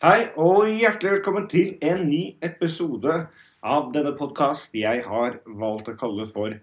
Hei 0.00 0.30
og 0.40 0.62
hjertelig 0.80 1.10
velkommen 1.12 1.44
til 1.52 1.74
en 1.84 2.06
ny 2.08 2.20
episode 2.46 3.18
av 3.60 3.90
denne 3.92 4.14
podkast 4.16 4.72
jeg 4.72 5.02
har 5.04 5.34
valgt 5.60 5.90
å 5.92 5.94
kalle 6.00 6.24
for 6.24 6.54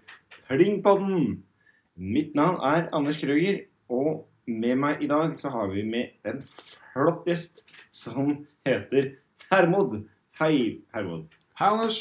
Plingpodden. 0.48 1.36
Mitt 1.94 2.34
navn 2.34 2.56
er 2.66 2.88
Anders 2.98 3.20
Krøger, 3.22 3.60
og 3.94 4.24
med 4.50 4.82
meg 4.82 5.04
i 5.06 5.10
dag 5.12 5.36
så 5.38 5.52
har 5.54 5.70
vi 5.70 5.84
med 5.86 6.16
en 6.26 6.42
flott 6.48 7.30
gjest 7.30 7.62
som 7.94 8.32
heter 8.66 9.12
Hermod. 9.52 9.94
Hei, 10.42 10.82
Hermod. 10.90 11.30
Hei, 11.62 11.70
Anders. 11.76 12.00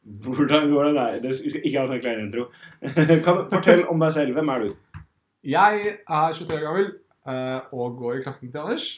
Hvordan 0.00 0.72
går 0.72 0.88
det 0.88 0.94
der? 0.96 1.20
Det 1.26 1.34
skal 1.42 1.60
ikke 1.60 1.84
ha 1.84 1.92
en 1.98 2.02
klein 2.06 2.24
intro. 2.24 2.48
Kan 3.28 3.42
du 3.42 3.44
Fortell 3.52 3.84
om 3.84 4.00
deg 4.00 4.16
selv. 4.16 4.32
Hvem 4.32 4.56
er 4.56 4.64
du? 4.64 5.04
Jeg 5.44 5.94
er 6.08 6.40
23 6.40 6.56
år 6.56 6.66
gammel 6.70 6.90
eh, 7.28 7.68
og 7.68 8.00
går 8.00 8.22
i 8.22 8.24
klassen 8.24 8.48
til 8.48 8.64
Anders 8.64 8.88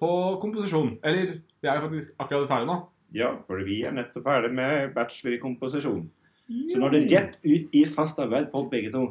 på 0.00 0.10
komposisjon. 0.42 0.96
Eller 1.04 1.38
vi 1.62 1.68
er 1.68 1.78
jo 1.78 1.86
faktisk 1.88 2.14
akkurat 2.22 2.50
ferdig 2.50 2.70
nå. 2.70 2.78
Ja, 3.16 3.32
for 3.46 3.62
vi 3.64 3.80
er 3.88 3.94
nettopp 3.96 4.26
ferdig 4.28 4.52
med 4.54 4.92
bachelor 4.96 5.36
i 5.36 5.40
komposisjon. 5.42 6.04
Så 6.48 6.80
nå 6.80 6.88
er 6.88 6.94
det 6.94 7.08
rett 7.12 7.38
ut 7.44 7.74
i 7.76 7.84
fast 7.88 8.20
arbeid 8.20 8.50
på 8.52 8.64
begge 8.72 8.92
to. 8.94 9.06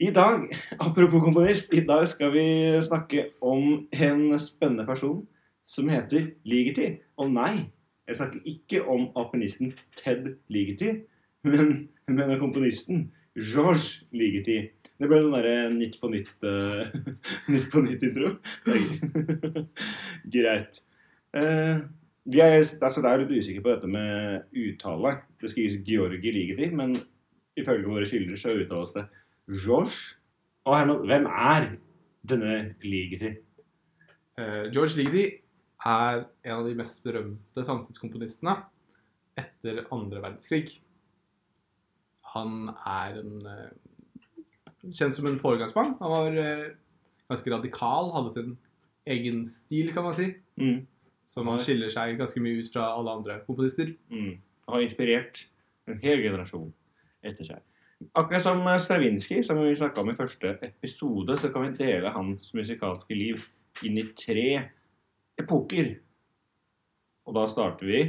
I 0.00 0.10
dag, 0.16 0.46
apropos 0.84 1.22
komponist, 1.24 1.72
i 1.72 1.84
dag 1.84 2.06
skal 2.08 2.32
vi 2.32 2.46
snakke 2.84 3.28
om 3.40 3.86
en 3.92 4.38
spennende 4.40 4.86
person 4.88 5.22
som 5.68 5.88
heter 5.88 6.32
Ligeti. 6.44 6.94
Og 7.20 7.32
nei, 7.32 7.70
jeg 8.08 8.18
snakker 8.18 8.40
ikke 8.48 8.82
om 8.88 9.08
alpinisten 9.16 9.74
Ted 9.96 10.34
Ligeti, 10.48 10.92
men, 11.44 11.88
men 12.08 12.38
komponisten 12.40 13.10
George 13.36 14.06
Ligeti. 14.12 14.62
Det 15.00 15.08
ble 15.08 15.20
sånn 15.22 15.34
derre 15.34 15.54
Nytt 15.72 15.96
på 16.00 16.10
nytt 16.12 16.44
uh, 16.44 16.90
Nytt 17.52 17.70
på 17.72 17.82
nytt-intro. 17.86 18.34
Greit. 20.34 20.82
Uh, 21.32 21.86
vi 22.30 22.42
er, 22.44 22.58
altså, 22.60 23.02
er 23.02 23.22
litt 23.22 23.32
usikre 23.32 23.64
på 23.64 23.72
dette 23.72 23.90
med 23.90 24.58
uttale. 24.60 25.14
Det 25.40 25.50
skrives 25.52 25.78
Georgi 25.88 26.34
Ligeti, 26.34 26.68
men 26.76 26.98
ifølge 27.58 27.88
våre 27.88 28.08
kilder 28.08 28.38
så 28.38 28.52
uttales 28.54 28.92
det 28.96 29.06
George. 29.64 30.18
Og 30.68 30.76
Herman, 30.76 31.06
hvem 31.08 31.30
er 31.30 31.70
denne 32.28 32.58
Ligeti? 32.84 33.32
Uh, 34.36 34.68
George 34.68 35.00
Ligeti 35.00 35.24
er 35.80 36.26
en 36.44 36.58
av 36.58 36.68
de 36.68 36.76
mest 36.76 37.00
berømte 37.06 37.64
samtidskomponistene 37.64 38.58
etter 39.40 39.86
andre 39.94 40.20
verdenskrig. 40.20 40.76
Han 42.34 42.68
er 42.86 43.16
en, 43.22 43.46
eh, 43.46 43.70
kjent 44.88 45.16
som 45.16 45.28
en 45.28 45.38
foregangsmann. 45.40 45.94
Han 46.00 46.14
var 46.14 46.40
eh, 46.40 46.66
ganske 47.30 47.52
radikal, 47.52 48.12
hadde 48.14 48.34
sin 48.34 48.56
egen 49.10 49.44
stil, 49.48 49.92
kan 49.94 50.06
man 50.06 50.16
si. 50.16 50.30
Mm. 50.60 50.84
Som 51.30 51.50
han 51.50 51.62
skiller 51.62 51.92
seg 51.92 52.18
ganske 52.18 52.42
mye 52.42 52.60
ut 52.60 52.70
fra 52.72 52.90
alle 52.96 53.16
andre 53.20 53.40
komponister. 53.46 53.92
Mm. 54.12 54.38
Har 54.70 54.84
inspirert 54.84 55.44
en 55.90 56.00
hel 56.02 56.22
generasjon 56.24 56.70
etter 57.26 57.46
seg. 57.46 57.64
Akkurat 58.16 58.42
som 58.46 58.64
Stravinskij, 58.80 59.42
som 59.44 59.58
vi 59.60 59.74
snakka 59.76 60.00
om 60.00 60.10
i 60.10 60.16
første 60.16 60.54
episode, 60.64 61.36
så 61.36 61.50
kan 61.52 61.66
vi 61.66 61.84
dele 61.84 62.12
hans 62.14 62.54
musikalske 62.56 63.14
liv 63.14 63.42
inn 63.84 63.98
i 64.00 64.06
tre 64.16 64.46
epoker. 65.40 65.92
Og 67.28 67.36
da 67.36 67.44
starter 67.50 67.86
vi, 67.86 68.00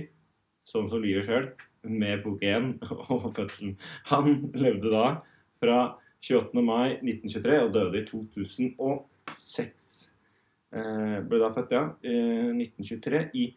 sånn 0.68 0.88
som 0.90 1.04
livet 1.04 1.28
sjøl, 1.28 1.50
med 1.84 2.24
bok 2.24 2.44
1 2.46 2.78
og 3.12 3.28
fødselen. 3.36 3.76
Han 4.08 4.48
levde 4.56 4.94
da 4.94 5.06
fra 5.62 5.78
28. 6.22 6.62
mai 6.62 7.00
1923 7.00 7.62
og 7.66 7.74
døde 7.74 8.02
i 8.02 8.06
2006. 8.08 10.04
Eh, 10.72 11.18
ble 11.28 11.40
da 11.42 11.50
født, 11.52 11.74
ja, 11.74 11.88
eh, 12.06 12.52
1923 12.54 13.24
i 13.34 13.48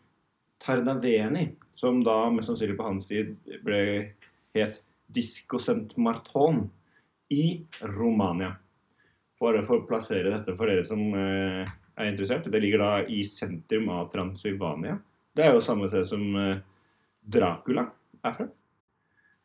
Tardaveni, 0.65 1.45
som 1.77 2.01
da 2.05 2.17
mest 2.33 2.49
sannsynlig 2.49 2.79
på 2.79 2.89
hans 2.89 3.09
tid 3.11 3.35
ble 3.67 3.81
het 4.57 4.81
Disco 5.15 5.59
Sent 5.59 5.97
Marton 6.01 6.65
i 7.31 7.61
Romania. 7.95 8.55
Bare 9.41 9.63
for 9.67 9.83
å 9.83 9.89
plassere 9.89 10.33
dette 10.33 10.55
for 10.57 10.71
dere 10.71 10.85
som 10.87 11.03
eh, 11.19 11.65
er 12.01 12.11
interessert. 12.11 12.49
Det 12.51 12.63
ligger 12.63 12.81
da 12.81 12.93
i 13.05 13.21
sentrum 13.29 13.91
av 13.93 14.09
Transylvania. 14.13 14.97
Det 15.35 15.45
er 15.45 15.57
jo 15.57 15.65
samme 15.65 15.89
sted 15.91 16.07
som 16.09 16.25
eh, 16.39 16.63
Dracula 17.21 17.85
er 18.25 18.39
fra. 18.39 18.49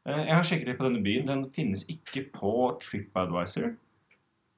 Eh, 0.08 0.24
jeg 0.26 0.36
har 0.36 0.48
sjekket 0.48 0.72
litt 0.72 0.80
på 0.80 0.88
denne 0.88 1.04
byen. 1.06 1.30
Den 1.30 1.46
finnes 1.56 1.86
ikke 1.92 2.28
på 2.36 2.54
TripAdvisor. 2.84 3.74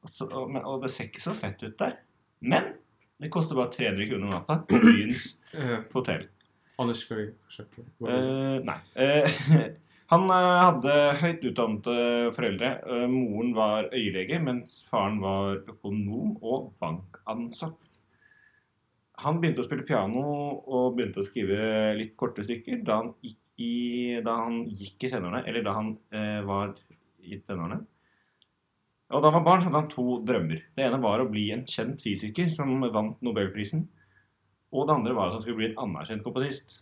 Så, 0.09 0.25
og, 0.27 0.55
og 0.61 0.81
det 0.83 0.91
ser 0.93 1.09
ikke 1.09 1.23
så 1.23 1.33
fett 1.37 1.61
ut 1.65 1.77
der. 1.79 1.97
Men 2.41 2.73
det 3.21 3.29
koster 3.33 3.57
bare 3.57 3.73
300 3.73 4.09
kroner 4.09 4.33
natta 4.33 4.61
på 4.65 4.81
byens 4.81 5.35
Eh, 5.51 5.81
hotell. 5.91 6.25
Anders, 6.79 7.01
skal 7.03 7.17
vi 7.19 7.25
sjekke? 7.51 7.83
Eh, 8.07 8.57
nei. 8.65 8.77
Eh, 8.95 9.41
han 10.13 10.23
eh, 10.31 10.61
hadde 10.63 10.93
høyt 11.19 11.43
utdannede 11.51 12.31
foreldre. 12.33 12.71
Eh, 12.87 13.07
moren 13.11 13.51
var 13.57 13.89
øyelege, 13.91 14.39
mens 14.41 14.79
faren 14.89 15.19
var 15.21 15.59
økonom 15.59 16.37
og 16.39 16.71
bankansatt. 16.81 17.97
Han 19.21 19.37
begynte 19.41 19.61
å 19.61 19.67
spille 19.67 19.85
piano 19.85 20.23
og 20.65 20.95
begynte 20.95 21.21
å 21.21 21.27
skrive 21.27 21.91
litt 21.99 22.15
korte 22.17 22.45
stykker 22.47 22.81
da 22.87 23.01
han 23.03 23.11
gikk 23.21 23.37
i, 23.61 24.19
da 24.25 24.35
han 24.43 24.63
gikk 24.69 25.07
i 25.07 25.11
tenårene, 25.13 25.43
eller 25.47 25.65
da 25.65 25.77
han 25.77 25.95
eh, 26.15 26.41
var 26.47 26.75
i 27.21 27.39
tenårene. 27.39 27.81
Og 29.11 29.19
da 29.19 29.31
han 29.31 29.41
var 29.41 29.47
barn, 29.47 29.61
så 29.61 29.69
hadde 29.69 29.81
han 29.81 29.91
to 29.91 30.05
drømmer. 30.27 30.61
Det 30.77 30.85
ene 30.85 31.01
var 31.03 31.21
å 31.21 31.29
bli 31.29 31.49
en 31.53 31.65
kjent 31.67 32.01
fysiker 32.03 32.47
som 32.51 32.71
vant 32.93 33.17
Nobelprisen. 33.25 33.83
Og 34.71 34.87
det 34.87 34.95
andre 34.95 35.15
var 35.17 35.29
at 35.29 35.37
han 35.37 35.43
skulle 35.43 35.59
bli 35.59 35.69
en 35.71 35.81
anerkjent 35.83 36.23
komponist. 36.23 36.79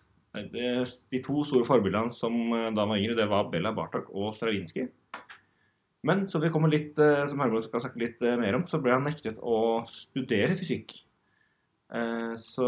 De 0.53 1.21
to 1.25 1.41
store 1.47 1.65
forbildene 1.65 2.05
hans 2.05 2.19
som 2.21 2.35
eh, 2.53 2.69
da 2.69 2.85
han 2.85 2.93
var 2.93 3.01
yngre, 3.01 3.17
det 3.17 3.29
var 3.31 3.49
Bella 3.51 3.73
Bartok 3.75 4.11
og 4.13 4.33
Stravinskij. 4.37 4.89
Men 6.07 6.27
så 6.31 6.39
vi 6.39 6.51
kommer 6.53 6.71
litt, 6.71 6.93
eh, 7.01 7.25
som 7.27 7.41
Herman 7.41 7.65
skal 7.65 7.83
snakke 7.83 8.03
litt 8.03 8.21
eh, 8.23 8.37
mer 8.39 8.55
om, 8.59 8.63
så 8.63 8.79
ble 8.83 8.93
han 8.95 9.07
nektet 9.07 9.41
å 9.41 9.81
studere 9.89 10.55
fysikk. 10.55 10.93
Eh, 11.91 12.35
Så 12.35 12.65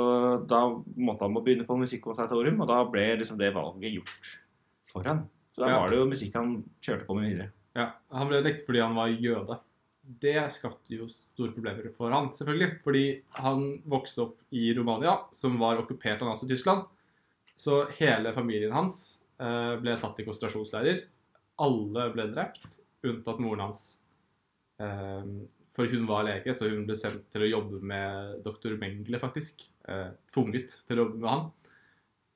da 0.50 0.62
måtte 0.98 1.22
han 1.28 1.34
må 1.34 1.44
begynne 1.46 1.68
på 1.68 1.78
musikkonservatorium, 1.78 2.62
og 2.62 2.68
da 2.68 2.84
ble 2.90 3.18
liksom 3.20 3.38
det 3.38 3.54
valget 3.54 3.94
gjort 4.00 4.32
for 4.90 5.04
han. 5.04 5.28
Så 5.54 5.62
da 5.66 5.70
Ja. 5.70 5.80
var 5.80 5.90
det 5.90 5.98
jo 6.00 6.06
musikk 6.10 6.34
han 6.36 6.64
kjørte 6.82 7.06
på 7.06 7.16
med 7.16 7.30
videre. 7.30 7.52
Ja, 7.76 7.92
Han 8.12 8.28
ble 8.28 8.42
lekt 8.44 8.66
fordi 8.66 8.82
han 8.82 8.96
var 8.96 9.08
jøde. 9.08 9.60
Det 10.20 10.52
skapte 10.52 10.90
jo 10.98 11.06
store 11.08 11.52
problemer 11.54 11.94
for 11.94 12.10
han, 12.12 12.30
selvfølgelig. 12.32 12.82
Fordi 12.82 13.22
han 13.30 13.82
vokste 13.88 14.24
opp 14.24 14.38
i 14.52 14.74
Romania, 14.74 15.20
som 15.32 15.58
var 15.60 15.78
okkupert 15.78 16.22
av 16.22 16.30
Nazi-Tyskland. 16.34 16.86
Så 17.56 17.86
hele 18.00 18.34
familien 18.34 18.72
hans 18.74 19.20
eh, 19.40 19.76
ble 19.78 19.96
tatt 19.98 20.20
i 20.20 20.24
konsentrasjonsleirer. 20.26 21.04
Alle 21.60 22.10
ble 22.14 22.26
drept, 22.34 22.82
unntatt 23.04 23.40
moren 23.40 23.60
hans. 23.70 23.98
Eh, 25.72 25.76
for 25.76 25.88
hun 25.88 26.06
var 26.08 26.26
lege, 26.28 26.54
så 26.54 26.70
hun 26.70 26.86
ble 26.86 26.96
sendt 26.96 27.30
til 27.32 27.46
å 27.46 27.52
jobbe 27.52 27.82
med 27.82 28.44
doktor 28.44 28.76
Mengele, 28.78 29.20
faktisk. 29.20 29.64
Eh, 29.88 30.12
tvunget 30.34 30.82
til 30.88 31.00
å 31.00 31.06
jobbe 31.06 31.20
med 31.22 31.30
han. 31.32 31.50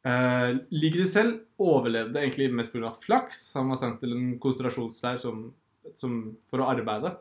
Uh, 0.06 0.60
Ligeti 0.70 1.08
selv 1.10 1.40
overlevde 1.58 2.20
egentlig 2.22 2.52
mest 2.54 2.72
pga. 2.72 2.92
flaks. 3.02 3.56
Han 3.58 3.72
var 3.72 3.80
sendt 3.82 4.04
til 4.04 4.14
en 4.14 4.36
konsentrasjonsleir 4.38 5.18
for 5.18 6.62
å 6.62 6.68
arbeide. 6.70 7.16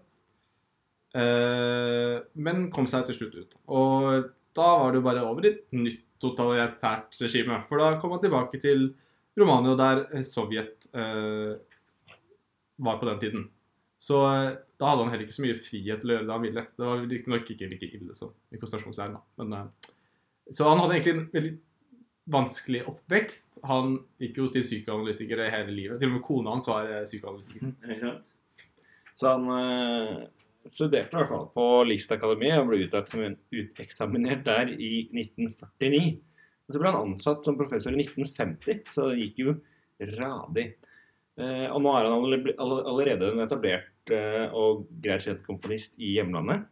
Eh, 1.15 2.19
men 2.35 2.67
kom 2.75 2.89
seg 2.91 3.07
til 3.07 3.17
slutt 3.17 3.35
ut. 3.39 3.57
Og 3.71 4.29
da 4.55 4.69
var 4.81 4.93
det 4.93 5.01
jo 5.01 5.07
bare 5.07 5.25
over 5.25 5.47
i 5.47 5.53
et 5.53 5.63
nytt 5.73 6.03
totalitært 6.21 7.17
regime. 7.23 7.61
For 7.69 7.81
da 7.81 7.95
kom 8.03 8.15
han 8.17 8.23
tilbake 8.23 8.61
til 8.63 8.89
Romania, 9.39 9.77
der 9.79 10.25
Sovjet 10.27 10.89
eh, 10.93 11.55
var 12.77 12.99
på 13.01 13.09
den 13.09 13.23
tiden. 13.23 13.47
Så 14.05 14.19
eh, 14.29 14.51
da 14.81 14.89
hadde 14.91 15.05
han 15.07 15.13
heller 15.15 15.25
ikke 15.25 15.37
så 15.39 15.45
mye 15.47 15.57
frihet 15.57 16.03
til 16.03 16.11
å 16.11 16.17
gjøre 16.19 16.27
det 16.29 16.35
han 16.35 16.45
ville. 16.45 16.65
Det 16.77 16.89
var 16.89 17.05
riktignok 17.09 17.53
ikke 17.55 17.69
like 17.71 17.89
ille 17.97 18.17
som 18.19 18.33
i 18.53 18.59
konsentrasjonsleiren. 18.61 19.17
da. 19.17 19.23
Men, 19.41 19.55
eh, 19.61 19.95
så 20.53 20.67
han 20.69 20.83
hadde 20.83 20.99
egentlig 20.99 21.15
en 21.15 21.27
veldig 21.33 21.53
vanskelig 22.35 22.83
oppvekst. 22.91 23.59
Han 23.71 23.99
gikk 24.21 24.39
jo 24.43 24.51
til 24.53 24.65
psykoanalytikere 24.67 25.47
hele 25.53 25.73
livet. 25.77 26.01
Til 26.03 26.11
og 26.13 26.19
med 26.19 26.25
kona 26.27 26.53
hans 26.57 26.69
var 26.69 26.91
eh, 26.93 27.05
psykoanalytiker. 27.09 27.73
Ikke? 27.97 28.13
Så 29.21 29.31
han 29.31 29.49
øh, 29.55 30.23
studerte 30.69 31.15
i 31.15 31.19
hvert 31.21 31.31
fall 31.33 31.49
på 31.55 31.67
Listakademiet 31.89 32.61
og 32.61 32.71
ble 32.73 32.83
uteksamin- 32.89 33.39
uteksaminert 33.55 34.45
der 34.49 34.73
i 34.75 34.93
1949. 35.15 36.05
Og 36.65 36.75
så 36.77 36.81
ble 36.81 36.93
han 36.93 37.13
ansatt 37.13 37.45
som 37.47 37.57
professor 37.61 37.93
i 37.93 38.01
1950, 38.05 38.85
så 38.93 39.11
det 39.13 39.21
gikk 39.27 39.43
jo 39.47 39.57
radig. 40.17 40.71
Eh, 41.41 41.67
og 41.71 41.81
nå 41.85 41.93
er 41.97 42.09
han 42.09 42.15
alle- 42.21 42.55
alle- 42.59 42.85
allerede 42.93 43.33
en 43.33 43.45
etablert 43.45 43.91
eh, 44.13 44.47
og 44.53 44.87
greit 45.05 45.25
sett 45.25 45.45
komponist 45.47 45.95
i 45.97 46.15
hjemlandet. 46.17 46.67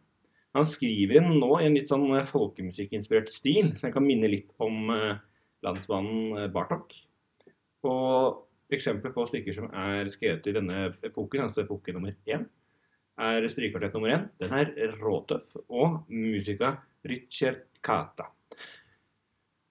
Han 0.53 0.67
skriver 0.69 1.17
inn 1.17 1.39
nå 1.41 1.49
i 1.57 1.67
en 1.67 1.77
litt 1.77 1.89
sånn 1.89 2.05
eh, 2.13 2.27
folkemusikkinspirert 2.27 3.31
stil, 3.31 3.71
så 3.77 3.87
jeg 3.87 3.95
kan 3.95 4.05
minne 4.05 4.29
litt 4.29 4.53
om 4.61 4.91
eh, 4.93 5.15
landsmannen 5.65 6.51
Bartok. 6.53 6.93
Og 7.89 8.73
eksempler 8.73 9.13
på 9.15 9.25
stykker 9.29 9.55
som 9.55 9.71
er 9.73 10.09
skrevet 10.11 10.47
i 10.49 10.55
denne 10.55 10.85
epoken, 11.05 11.45
altså 11.45 11.63
epoke 11.63 11.95
nummer 11.95 12.13
én, 12.29 12.45
er 13.21 13.45
strykekvartett 13.49 13.97
nummer 13.97 14.13
én. 14.13 14.29
Den 14.41 14.55
er 14.57 14.95
råtøff. 14.97 15.59
Og 15.69 15.99
musika 16.09 16.77
Ricercata. 17.05 18.31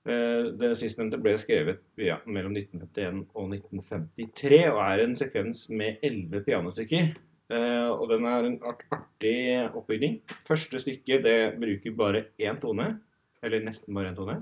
Det 0.02 0.68
sistnevnte 0.78 1.18
ble 1.22 1.32
skrevet 1.38 1.82
ja, 2.02 2.16
mellom 2.26 2.54
1951 2.58 3.20
og 3.38 3.52
1953 3.54 4.58
og 4.72 4.80
er 4.82 5.02
en 5.04 5.14
sekvens 5.18 5.68
med 5.70 6.02
elleve 6.06 6.42
pianostykker. 6.46 7.12
Eh, 7.52 7.88
Og 7.92 8.08
den 8.08 8.24
er 8.24 8.46
en 8.48 8.58
art- 8.64 8.86
artig 8.94 9.36
oppbygning. 9.76 10.20
Første 10.48 10.80
stykke 10.80 11.20
det 11.22 11.36
bruker 11.60 11.96
bare 11.96 12.24
én 12.40 12.58
tone, 12.60 12.98
eller 13.42 13.60
nesten 13.66 13.92
bare 13.94 14.12
én 14.12 14.16
tone. 14.16 14.38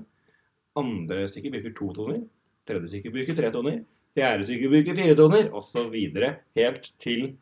Andre 0.79 1.25
stykke 1.27 1.51
bruker 1.51 1.73
to 1.75 1.91
toner. 1.97 2.21
Tredje 2.65 2.87
stykke 2.93 3.11
bruker 3.11 3.35
tre 3.35 3.51
toner. 3.51 3.81
Fjerde 4.15 4.45
stykke 4.47 4.69
bruker 4.71 4.95
fire 4.95 5.15
toner, 5.19 5.49
osv. 5.51 5.95
Helt 6.55 6.91
til 6.99 7.33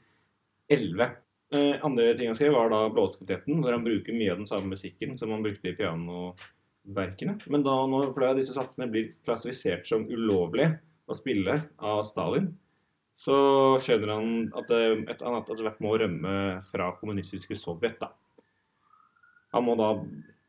elleve. 0.69 1.11
Eh, 1.51 1.79
andre 1.83 2.13
ting 2.17 2.29
han 2.29 2.35
skrev, 2.37 2.53
var 2.53 2.69
da 2.69 2.89
blåsekvintetten, 2.93 3.61
hvor 3.61 3.73
han 3.73 3.83
bruker 3.85 4.13
mye 4.13 4.31
av 4.31 4.37
den 4.37 4.45
samme 4.49 4.69
musikken 4.73 5.17
som 5.17 5.31
han 5.33 5.41
brukte 5.43 5.69
i 5.71 5.75
pianoverkene. 5.77 7.39
Men 7.49 7.63
da 7.65 7.75
når 7.89 8.13
flere 8.15 8.33
av 8.35 8.37
disse 8.41 8.53
satsene 8.53 8.89
blir 8.91 9.13
klassifisert 9.25 9.87
som 9.89 10.05
ulovlige 10.09 10.79
å 11.09 11.17
spille 11.17 11.55
av 11.79 12.03
Stalin, 12.05 12.51
så 13.19 13.35
skjønner 13.83 14.13
han 14.15 14.33
at 14.55 14.69
det 14.71 14.81
et 15.11 15.23
annet 15.27 15.49
etter 15.49 15.65
hvert 15.65 15.81
må 15.83 15.95
rømme 15.99 16.33
fra 16.69 16.91
kommunistiske 17.01 17.57
Sovjet. 17.59 17.99
da. 17.99 18.13
Han 19.55 19.65
må 19.65 19.75
da 19.79 19.93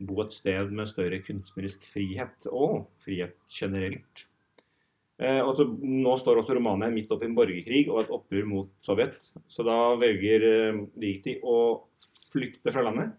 bo 0.01 0.21
et 0.23 0.35
sted 0.35 0.71
med 0.73 0.89
større 0.89 1.19
kunstnerisk 1.25 1.85
frihet, 1.91 2.47
og 2.47 2.87
frihet 3.03 3.37
generelt. 3.51 4.27
Eh, 5.21 5.41
også, 5.45 5.67
nå 5.83 6.15
står 6.17 6.41
også 6.41 6.55
Romania 6.57 6.89
midt 6.93 7.11
oppi 7.13 7.27
en 7.29 7.35
borgerkrig 7.37 7.83
og 7.91 8.05
et 8.05 8.13
opprør 8.15 8.47
mot 8.49 8.71
Sovjet. 8.85 9.19
Så 9.51 9.67
da 9.67 9.97
velger 10.01 10.47
eh, 10.49 10.79
Digi 11.03 11.37
å 11.45 11.57
flykte 12.31 12.73
fra 12.73 12.87
landet. 12.87 13.17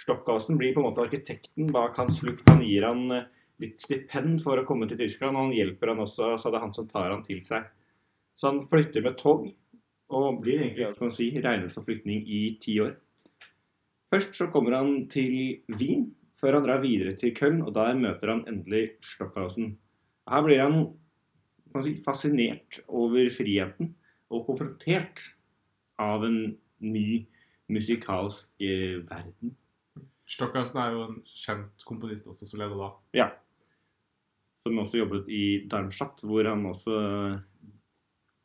Stockhausen 0.00 0.56
blir 0.58 0.72
på 0.74 0.80
en 0.80 0.88
måte 0.88 1.04
arkitekten 1.04 1.68
bak 1.74 2.00
hans 2.00 2.22
flukt. 2.24 2.48
Han 2.50 2.64
gir 2.64 2.88
han 2.88 3.04
eh, 3.14 3.28
litt 3.62 3.84
stipend 3.84 4.40
for 4.42 4.58
å 4.58 4.64
komme 4.66 4.88
til 4.90 4.98
Tyskland, 4.98 5.36
og 5.36 5.46
han 5.50 5.54
hjelper 5.54 5.92
han 5.92 6.02
også, 6.02 6.32
så 6.40 6.50
det 6.50 6.58
er 6.58 6.64
han 6.64 6.74
som 6.74 6.88
tar 6.90 7.12
han 7.12 7.22
til 7.28 7.44
seg. 7.44 7.68
Så 8.40 8.48
han 8.48 8.62
flytter 8.64 9.04
med 9.04 9.18
tog, 9.20 9.50
og 10.10 10.40
blir 10.40 10.62
egentlig 10.64 11.12
si, 11.12 11.28
regnet 11.44 11.74
som 11.74 11.84
flyktning 11.84 12.22
i 12.24 12.40
ti 12.62 12.78
år. 12.80 12.94
Først 14.10 14.32
så 14.38 14.48
kommer 14.50 14.78
han 14.78 15.04
til 15.12 15.60
Wien, 15.76 16.08
før 16.40 16.56
han 16.56 16.64
drar 16.64 16.80
videre 16.80 17.12
til 17.20 17.34
Köln, 17.36 17.60
og 17.66 17.74
der 17.76 17.98
møter 18.00 18.32
han 18.32 18.46
endelig 18.48 18.94
Stockhausen. 19.04 19.74
Her 20.30 20.46
blir 20.46 20.62
han 20.64 20.78
kan 21.74 21.84
si, 21.84 21.92
fascinert 22.02 22.80
over 22.88 23.28
friheten 23.30 23.92
og 24.32 24.46
konfrontert 24.48 25.22
av 26.00 26.24
en 26.24 26.40
ny 26.80 27.26
musikalsk 27.70 28.64
eh, 28.64 29.02
verden. 29.04 29.52
Stockhausen 30.30 30.80
er 30.80 30.96
jo 30.96 31.04
en 31.10 31.20
kjent 31.28 31.84
komponist 31.86 32.26
også 32.30 32.48
som 32.48 32.62
leder 32.62 32.80
da. 32.80 32.90
Ja. 33.20 33.28
Som 34.64 34.80
også 34.80 35.02
jobbet 35.04 35.28
i 35.28 35.44
Darmstadt, 35.70 36.24
hvor 36.24 36.48
han 36.48 36.64
også 36.72 36.96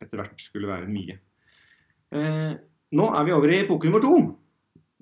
etter 0.05 0.21
hvert 0.21 0.41
skulle 0.41 0.69
være 0.71 0.89
mye. 0.89 1.17
Eh, 2.15 2.53
nå 2.95 3.07
er 3.17 3.27
vi 3.27 3.35
over 3.35 3.51
i 3.51 3.61
epoke 3.63 3.89
nummer 3.89 4.03
to. 4.03 4.15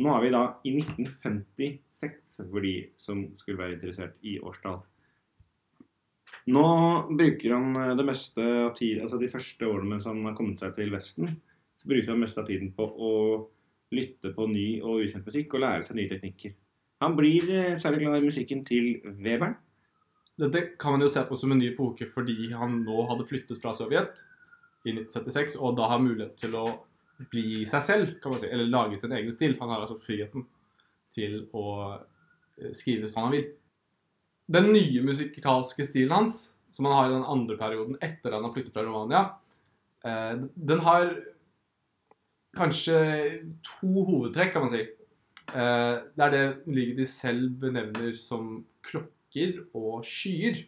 Nå 0.03 0.15
er 0.15 0.23
vi 0.23 0.33
da 0.33 0.44
i 0.65 0.73
1956, 0.79 2.39
for 2.39 2.65
de 2.65 2.73
som 2.97 3.27
skulle 3.38 3.61
være 3.61 3.77
interessert 3.77 4.17
i 4.25 4.39
årstall. 4.41 4.81
Nå 6.53 6.67
bruker 7.13 7.53
han 7.55 7.75
eh, 7.79 7.95
det 8.00 8.05
meste 8.07 8.47
av 8.65 8.73
tiden, 8.77 9.05
altså 9.05 9.19
de 9.21 9.31
første 9.31 9.67
årene 9.69 9.94
mens 9.94 10.07
han 10.09 10.23
har 10.25 10.35
kommet 10.38 10.63
seg 10.63 10.73
til 10.79 10.91
Vesten, 10.95 11.35
så 11.79 11.91
bruker 11.91 12.11
han 12.13 12.23
mest 12.23 12.39
av 12.39 12.50
tiden 12.50 12.73
på 12.75 12.88
å 12.88 13.13
lytte 13.94 14.33
på 14.33 14.47
ny 14.50 14.67
og 14.81 15.03
ukjent 15.05 15.27
musikk 15.29 15.53
og 15.53 15.63
lære 15.63 15.85
seg 15.88 16.00
nye 16.00 16.11
teknikker. 16.11 16.55
Han 17.03 17.15
blir 17.19 17.47
eh, 17.51 17.77
særlig 17.79 18.03
glad 18.03 18.19
i 18.19 18.27
musikken 18.31 18.65
til 18.67 18.97
Webern. 19.23 19.55
Dette 20.41 20.65
kan 20.81 20.95
man 20.95 21.03
jo 21.05 21.11
se 21.13 21.21
på 21.29 21.38
som 21.38 21.53
en 21.53 21.59
ny 21.61 21.69
epoke 21.71 22.07
fordi 22.09 22.50
han 22.57 22.79
nå 22.88 23.03
hadde 23.11 23.27
flyttet 23.29 23.61
fra 23.61 23.75
Sovjet 23.77 24.23
i 24.83 24.94
1956, 24.95 25.57
og 25.59 25.77
da 25.77 25.89
har 25.91 26.01
mulighet 26.03 26.35
til 26.39 26.56
å 26.59 26.65
bli 27.31 27.63
seg 27.69 27.85
selv, 27.85 28.15
kan 28.21 28.33
man 28.33 28.41
si, 28.41 28.50
eller 28.50 28.71
lage 28.71 29.00
sin 29.00 29.13
egen 29.15 29.33
stil. 29.35 29.56
Han 29.59 29.71
har 29.71 29.83
altså 29.83 30.00
friheten 30.01 30.47
til 31.13 31.44
å 31.56 31.68
eh, 31.94 32.74
skrive 32.75 33.09
som 33.12 33.27
han 33.27 33.35
vil. 33.35 33.45
Den 34.53 34.71
nye 34.74 35.03
musikalske 35.06 35.85
stilen 35.88 36.15
hans, 36.15 36.41
som 36.74 36.89
han 36.89 36.97
har 36.97 37.12
i 37.12 37.15
den 37.15 37.30
andre 37.35 37.57
perioden 37.59 38.00
etter 38.03 38.33
han 38.35 38.44
har 38.47 38.56
flyttet 38.56 38.74
fra 38.75 38.83
Romania, 38.88 39.24
eh, 40.03 40.44
den 40.56 40.83
har 40.83 41.13
kanskje 42.57 43.00
to 43.65 44.03
hovedtrekk, 44.09 44.53
kan 44.53 44.65
man 44.65 44.74
si. 44.74 44.83
Eh, 45.53 45.95
Det 46.15 46.25
er 46.25 46.31
det 46.31 46.45
Ligeti 46.68 47.06
selv 47.09 47.56
benevner 47.62 48.15
som 48.18 48.65
klokker 48.86 49.63
og 49.74 50.03
skyer. 50.06 50.65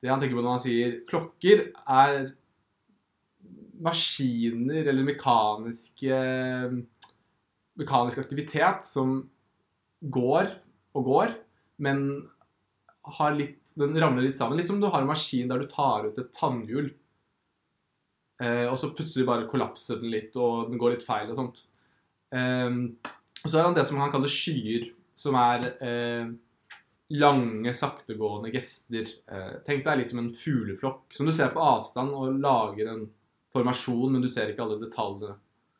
Det 0.00 0.08
han 0.08 0.20
tenker 0.20 0.38
på 0.38 0.42
når 0.42 0.56
han 0.56 0.64
sier 0.64 1.00
klokker, 1.06 1.72
er 1.86 2.32
maskiner 3.80 4.88
eller 4.90 5.06
mekaniske 5.06 6.16
mekanisk 7.80 8.20
aktivitet 8.22 8.84
som 8.86 9.22
går 10.00 10.50
og 10.96 11.06
går, 11.06 11.32
men 11.84 12.04
har 13.20 13.36
litt, 13.36 13.72
den 13.78 13.96
ramler 14.00 14.26
litt 14.26 14.38
sammen. 14.38 14.58
Litt 14.58 14.68
som 14.70 14.80
du 14.80 14.88
har 14.90 15.02
en 15.02 15.10
maskin 15.10 15.48
der 15.50 15.62
du 15.62 15.70
tar 15.70 16.08
ut 16.08 16.18
et 16.20 16.32
tannhjul, 16.36 16.90
eh, 18.42 18.66
og 18.68 18.76
så 18.80 18.92
plutselig 18.96 19.28
bare 19.28 19.48
kollapser 19.50 20.00
den 20.02 20.12
litt, 20.12 20.36
og 20.36 20.70
den 20.70 20.80
går 20.80 20.96
litt 20.96 21.06
feil 21.06 21.30
og 21.30 21.38
sånt. 21.38 21.64
Eh, 22.34 22.68
og 23.40 23.48
så 23.48 23.60
er 23.60 23.68
han 23.68 23.76
det 23.76 23.86
som 23.88 24.00
han 24.02 24.12
kaller 24.12 24.32
skyer, 24.32 24.90
som 25.16 25.36
er 25.40 25.70
eh, 25.84 26.32
lange, 27.16 27.72
saktegående 27.76 28.52
gester. 28.54 29.08
Eh, 29.30 29.54
tenk 29.66 29.86
deg 29.86 30.02
litt 30.02 30.12
som 30.12 30.22
en 30.22 30.34
fugleflokk 30.36 31.16
som 31.16 31.28
du 31.28 31.34
ser 31.34 31.52
på 31.54 31.64
avstand 31.64 32.12
og 32.16 32.38
lager 32.42 32.92
en 32.92 33.08
formasjon, 33.54 34.12
men 34.14 34.22
du 34.22 34.28
ser 34.30 34.52
ikke 34.52 34.64
alle 34.66 34.80
detaljene 34.82 35.36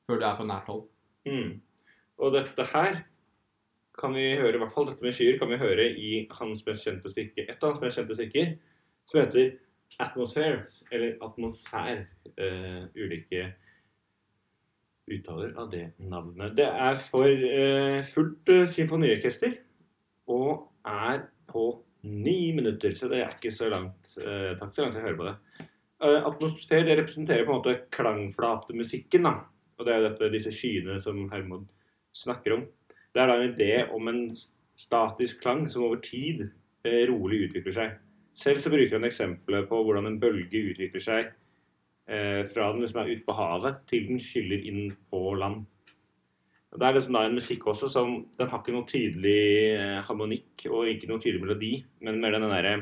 før 0.07 0.21
du 0.21 0.27
er 0.27 0.37
på 0.39 0.47
nært 0.49 0.71
hold. 0.71 0.85
Mm. 1.29 1.57
Og 2.21 2.35
dette 2.35 2.67
her 2.73 3.03
kan 4.01 4.15
vi 4.17 4.27
høre, 4.41 4.55
i 4.57 4.61
hvert 4.63 4.73
fall 4.75 4.89
dette 4.89 5.05
med 5.05 5.15
skyer, 5.15 5.39
kan 5.39 5.51
vi 5.53 5.61
høre 5.61 5.87
i 5.99 6.13
hans 6.39 6.65
mest 6.67 6.87
kjente 6.87 7.13
stykke, 7.13 7.45
et 7.47 7.59
av 7.61 7.75
hans 7.75 7.83
mest 7.85 8.01
kjente 8.01 8.17
stykker, 8.17 8.55
som 9.11 9.21
heter 9.21 9.51
Atmosphere, 10.01 10.63
eller 10.93 11.19
Atmosfær. 11.25 12.07
Uh, 12.41 12.87
ulike 12.97 13.51
uttaler 15.11 15.51
av 15.59 15.67
det 15.73 15.91
navnet. 15.99 16.55
Det 16.57 16.69
er 16.69 17.01
for 17.03 17.27
uh, 17.27 17.99
fullt 18.07 18.53
uh, 18.55 18.63
symfoniorkester, 18.71 19.59
og 20.31 20.71
er 20.87 21.27
på 21.51 21.67
ni 22.07 22.53
minutter, 22.57 22.95
så 22.97 23.11
det 23.11 23.21
er 23.21 23.35
ikke 23.35 23.53
så 23.53 23.69
langt. 23.69 24.15
Takk 24.15 24.71
så 24.73 24.87
langt 24.87 24.97
jeg 24.97 25.05
hører 25.05 25.19
på 25.19 25.27
det. 25.27 25.67
Eh, 26.01 26.23
atmosfære 26.25 26.87
det 26.89 26.97
representerer 26.97 27.45
på 27.45 27.53
en 27.53 27.59
måte 27.61 27.81
klangflatemusikken, 27.93 29.27
da. 29.27 29.35
Og 29.77 29.87
det 29.87 29.95
er 29.95 30.07
dette, 30.07 30.31
disse 30.33 30.53
skyene 30.55 30.97
som 31.01 31.27
Hermod 31.33 31.67
snakker 32.17 32.57
om. 32.57 32.63
Det 33.13 33.21
er 33.21 33.29
da 33.29 33.37
en 33.37 33.51
idé 33.51 33.73
om 33.93 34.09
en 34.09 34.23
statisk 34.81 35.43
klang 35.43 35.67
som 35.69 35.85
over 35.85 36.01
tid 36.05 36.47
eh, 36.89 37.05
rolig 37.11 37.47
utvikler 37.49 37.77
seg. 37.77 37.99
Selv 38.37 38.63
så 38.63 38.73
bruker 38.73 38.97
han 38.97 39.09
eksempler 39.09 39.67
på 39.69 39.83
hvordan 39.85 40.09
en 40.09 40.21
bølge 40.23 40.63
utvikler 40.71 41.05
seg 41.05 41.29
eh, 42.09 42.41
fra 42.49 42.71
den 42.71 42.81
liksom 42.85 43.03
er 43.03 43.13
ute 43.13 43.27
på 43.27 43.37
havet 43.37 43.83
til 43.91 44.09
den 44.09 44.23
skyller 44.23 44.65
inn 44.71 44.95
på 45.13 45.35
land. 45.37 45.67
Og 46.71 46.79
Det 46.81 46.87
er 46.87 46.97
liksom 46.97 47.19
da 47.19 47.27
en 47.27 47.35
musikk 47.35 47.67
også 47.67 47.89
som 47.91 48.13
Den 48.39 48.49
har 48.49 48.61
ikke 48.63 48.73
noe 48.73 48.89
tydelig 48.89 49.41
eh, 49.75 50.01
harmonikk 50.07 50.65
og 50.71 50.89
ikke 50.89 51.11
noe 51.11 51.21
tydelig 51.21 51.45
melodi, 51.45 51.73
men 52.01 52.23
mer 52.23 52.39
den 52.39 52.49
derre 52.49 52.75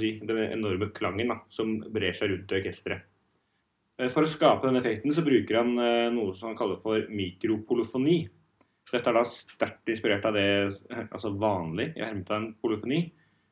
si, 0.00 0.18
Den 0.24 0.40
enorme 0.50 0.90
klangen 0.94 1.32
da, 1.32 1.40
som 1.48 1.76
brer 1.92 2.16
seg 2.16 2.32
rundt 2.32 2.52
i 2.52 2.60
orkesteret. 2.60 3.10
Eh, 3.98 4.10
For 4.10 4.26
å 4.26 4.30
skape 4.30 4.66
denne 4.66 4.82
effekten 4.82 5.14
så 5.14 5.24
bruker 5.26 5.60
han 5.60 5.74
eh, 5.78 6.10
noe 6.14 6.34
som 6.34 6.50
han 6.50 6.58
kaller 6.58 6.80
for 6.82 7.06
mikropolofoni. 7.10 8.22
Dette 8.90 9.10
er 9.10 9.16
da 9.16 9.24
sterkt 9.26 9.90
inspirert 9.90 10.26
av 10.28 10.36
det 10.36 10.46
altså 11.08 11.32
vanlig 11.40 11.92
i 11.96 12.04
hermetegn 12.04 12.52
polofoni, 12.62 13.00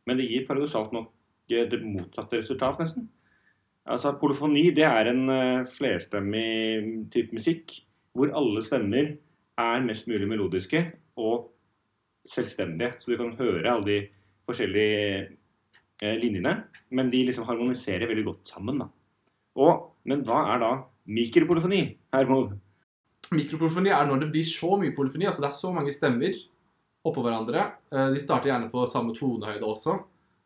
men 0.06 0.18
det 0.18 0.28
gir 0.28 0.46
paradoksalt 0.46 0.94
nok 0.94 1.10
eh, 1.50 1.66
det 1.70 1.82
motsatte 1.82 2.40
resultat, 2.40 2.82
nesten. 2.82 3.08
Altså 3.82 4.12
Polofoni 4.14 4.68
det 4.70 4.84
er 4.86 5.08
en 5.10 5.24
flerstemmig 5.66 7.08
type 7.10 7.34
musikk 7.34 7.72
hvor 8.14 8.30
alle 8.38 8.60
stemmer 8.62 9.08
er 9.58 9.82
mest 9.82 10.06
mulig 10.06 10.28
melodiske 10.30 10.84
og 11.18 11.48
selvstendige. 12.30 12.92
Så 13.00 13.10
du 13.10 13.16
kan 13.18 13.34
høre 13.40 13.72
alle 13.72 13.88
de 13.88 13.96
forskjellige 14.46 15.32
linjene, 16.18 16.56
men 16.90 17.10
de 17.12 17.22
liksom 17.28 17.46
harmoniserer 17.48 18.10
veldig 18.10 18.24
godt 18.26 18.52
sammen. 18.54 18.82
da. 18.82 18.88
Og, 19.62 19.88
men 20.08 20.24
hva 20.26 20.40
er 20.54 20.62
da 20.62 20.70
mikropolyfoni? 21.06 21.82
Hermod? 22.14 22.54
Mikropolofoni 23.32 23.92
er 23.94 24.08
når 24.08 24.24
det 24.24 24.32
blir 24.34 24.46
så 24.46 24.74
mye 24.80 24.94
polyfoni, 24.96 25.28
altså 25.28 25.44
det 25.44 25.50
er 25.50 25.60
så 25.60 25.70
mange 25.74 25.92
stemmer 25.94 26.34
oppå 27.06 27.22
hverandre. 27.24 27.68
Eh, 27.92 28.10
De 28.14 28.20
starter 28.22 28.52
gjerne 28.52 28.70
på 28.72 28.86
samme 28.90 29.14
tonehøyde 29.16 29.66
også. 29.66 29.96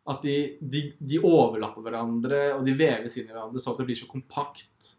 At 0.06 0.22
de, 0.22 0.36
de, 0.62 0.84
de 1.02 1.18
overlapper 1.18 1.82
hverandre, 1.82 2.42
og 2.54 2.62
de 2.66 2.76
veves 2.78 3.16
inn 3.18 3.26
i 3.26 3.32
hverandre 3.34 3.58
så 3.58 3.72
at 3.72 3.80
det 3.82 3.88
blir 3.88 3.98
så 3.98 4.06
kompakt 4.10 4.92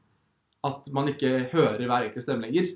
at 0.68 0.90
man 0.92 1.08
ikke 1.14 1.46
hører 1.54 1.86
hver 1.86 2.10
enkelt 2.10 2.26
stemme 2.26 2.44
lenger. 2.44 2.74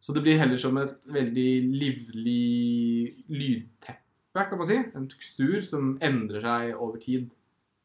Så 0.00 0.14
det 0.16 0.22
blir 0.24 0.40
heller 0.40 0.60
som 0.60 0.76
et 0.80 1.04
veldig 1.12 1.50
livlig 1.74 3.24
lydteppe 3.28 4.03
flashback, 4.34 4.48
kan 4.48 4.58
man 4.58 4.66
si. 4.66 4.78
En 4.96 5.08
tekstur 5.08 5.60
som 5.62 5.98
endrer 6.02 6.42
seg 6.42 6.74
over 6.76 6.98
tid. 6.98 7.30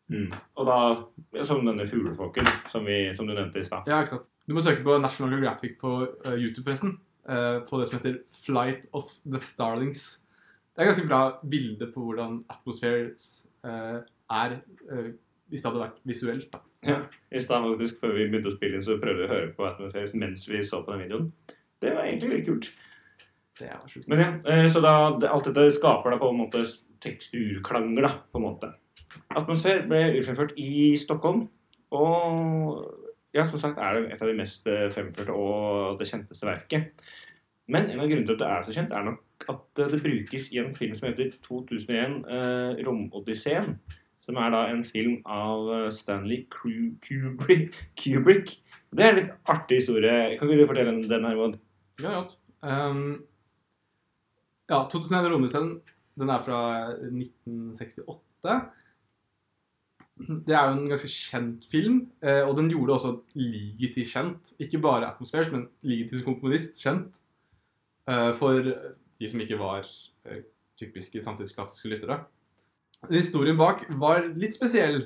Mm. 0.09 0.31
Og 0.57 0.65
da, 0.65 1.43
som 1.45 1.65
denne 1.65 1.85
fuglefolken 1.85 2.45
som, 2.69 2.87
som 3.15 3.27
du 3.27 3.33
nevnte 3.33 3.59
i 3.59 3.63
stad. 3.63 3.85
Ja, 3.87 3.99
ikke 4.01 4.17
sant. 4.17 4.29
Du 4.47 4.55
må 4.57 4.61
søke 4.61 4.83
på 4.83 4.97
National 4.97 5.35
Geographic 5.35 5.77
på 5.79 6.07
uh, 6.25 6.33
YouTube, 6.33 6.65
forresten. 6.65 6.97
Uh, 7.29 7.61
på 7.69 7.77
det 7.77 7.87
som 7.87 7.99
heter 7.99 8.17
'Flight 8.31 8.87
of 8.93 9.11
the 9.25 9.37
Starlings'. 9.37 10.25
Det 10.73 10.81
er 10.81 10.89
ganske 10.89 11.07
bra 11.07 11.39
bilde 11.49 11.91
på 11.93 12.01
hvordan 12.01 12.43
Atmospheres 12.49 13.45
uh, 13.63 14.01
er 14.31 14.51
eh, 14.91 15.11
hvis 15.49 15.61
det 15.61 15.67
hadde 15.67 15.81
vært 15.81 15.97
visuelt. 16.05 16.53
da. 16.53 16.59
Ja. 16.87 16.99
I 17.31 17.39
stad 17.41 17.65
faktisk, 17.65 17.99
før 17.99 18.13
vi 18.15 18.29
begynte 18.29 18.47
å 18.47 18.55
spille 18.55 18.77
inn, 18.77 18.85
så 18.85 18.95
prøvde 19.01 19.19
vi 19.19 19.27
å 19.27 19.33
høre 19.33 19.49
på 19.57 19.65
Atmospheres 19.65 20.13
mens 20.15 20.47
vi 20.49 20.61
så 20.63 20.79
på 20.85 20.93
den 20.93 21.01
videoen. 21.03 21.31
Det 21.81 21.91
var 21.95 22.05
egentlig 22.05 22.29
veldig 22.29 22.45
kult. 22.45 22.71
Det 23.59 23.67
er 23.67 23.81
sjukt. 23.91 24.07
Men 24.07 24.23
ja, 24.23 24.29
eh, 24.47 24.67
så 24.71 24.81
da, 24.83 24.93
alt 25.29 25.49
dette 25.49 25.69
skaper 25.75 26.15
da 26.15 26.21
på 26.21 26.31
en 26.31 26.39
måte 26.39 26.63
teksturklanger, 27.03 28.05
da, 28.07 28.13
på 28.31 28.39
en 28.39 28.47
måte. 28.47 28.71
Atmosfære 29.35 29.87
ble 29.89 30.03
utført 30.19 30.53
i 30.59 30.95
Stockholm, 30.99 31.47
og 31.95 32.83
ja, 33.35 33.45
som 33.47 33.61
sagt 33.61 33.77
er 33.81 33.97
det 33.97 34.13
et 34.13 34.21
av 34.21 34.29
de 34.29 34.37
mest 34.37 34.67
eh, 34.69 34.87
fremførte 34.93 35.33
og 35.35 35.99
det 35.99 36.07
kjenteste 36.09 36.47
verket. 36.49 37.03
Men 37.69 37.91
en 37.91 38.01
av 38.01 38.09
grunnene 38.09 38.25
til 38.25 38.37
at 38.37 38.41
det 38.41 38.49
er 38.49 38.65
så 38.65 38.73
kjent, 38.73 38.93
er 38.95 39.05
nok 39.05 39.49
at 39.53 39.81
eh, 39.83 39.91
det 39.93 40.01
brukes 40.05 40.49
i 40.53 40.61
en 40.61 40.73
film 40.77 40.95
som 40.97 41.09
heter 41.09 41.31
2001 41.45 42.19
eh, 42.25 42.81
Romodysseen. 42.87 43.75
Som 44.25 44.37
er 44.37 44.51
da 44.53 44.65
en 44.69 44.83
film 44.85 45.21
av 45.25 45.89
Stanley 45.93 46.43
Kubrick. 46.53 47.77
Kubrick. 47.97 48.51
Det 48.93 49.05
er 49.05 49.13
en 49.13 49.19
litt 49.23 49.31
artig 49.49 49.79
historie. 49.79 50.35
Kan 50.37 50.49
ikke 50.49 50.59
du 50.59 50.69
fortelle 50.69 50.91
den, 50.91 51.07
den, 51.09 51.25
Hermod? 51.25 51.57
Ja, 52.03 52.19
ja. 52.19 52.27
Um, 52.59 53.23
ja, 54.69 54.83
2001 54.91 55.31
Romdisen, 55.33 55.71
den 56.19 56.29
er 56.33 56.43
fra 56.45 56.59
1968. 57.07 58.59
Det 60.19 60.51
er 60.51 60.65
jo 60.67 60.75
en 60.75 60.89
ganske 60.91 61.07
kjent 61.07 61.65
film, 61.71 61.99
eh, 62.21 62.41
og 62.43 62.57
den 62.57 62.67
gjorde 62.73 62.97
også 62.97 63.13
Ligeti 63.39 64.03
kjent. 64.07 64.51
Ikke 64.59 64.81
bare 64.83 65.07
Atmospheres, 65.13 65.51
men 65.53 65.69
Ligeti 65.87 66.19
som 66.19 66.33
komponist 66.33 66.81
kjent. 66.83 67.13
eh, 68.09 68.33
For 68.35 68.59
de 69.19 69.27
som 69.31 69.39
ikke 69.39 69.59
var 69.59 69.87
eh, 70.27 70.43
typiske 70.79 71.21
samtidsklassiske 71.23 71.91
lyttere. 71.91 72.19
Historien 73.09 73.57
bak 73.57 73.85
var 73.99 74.27
litt 74.35 74.57
spesiell. 74.57 75.05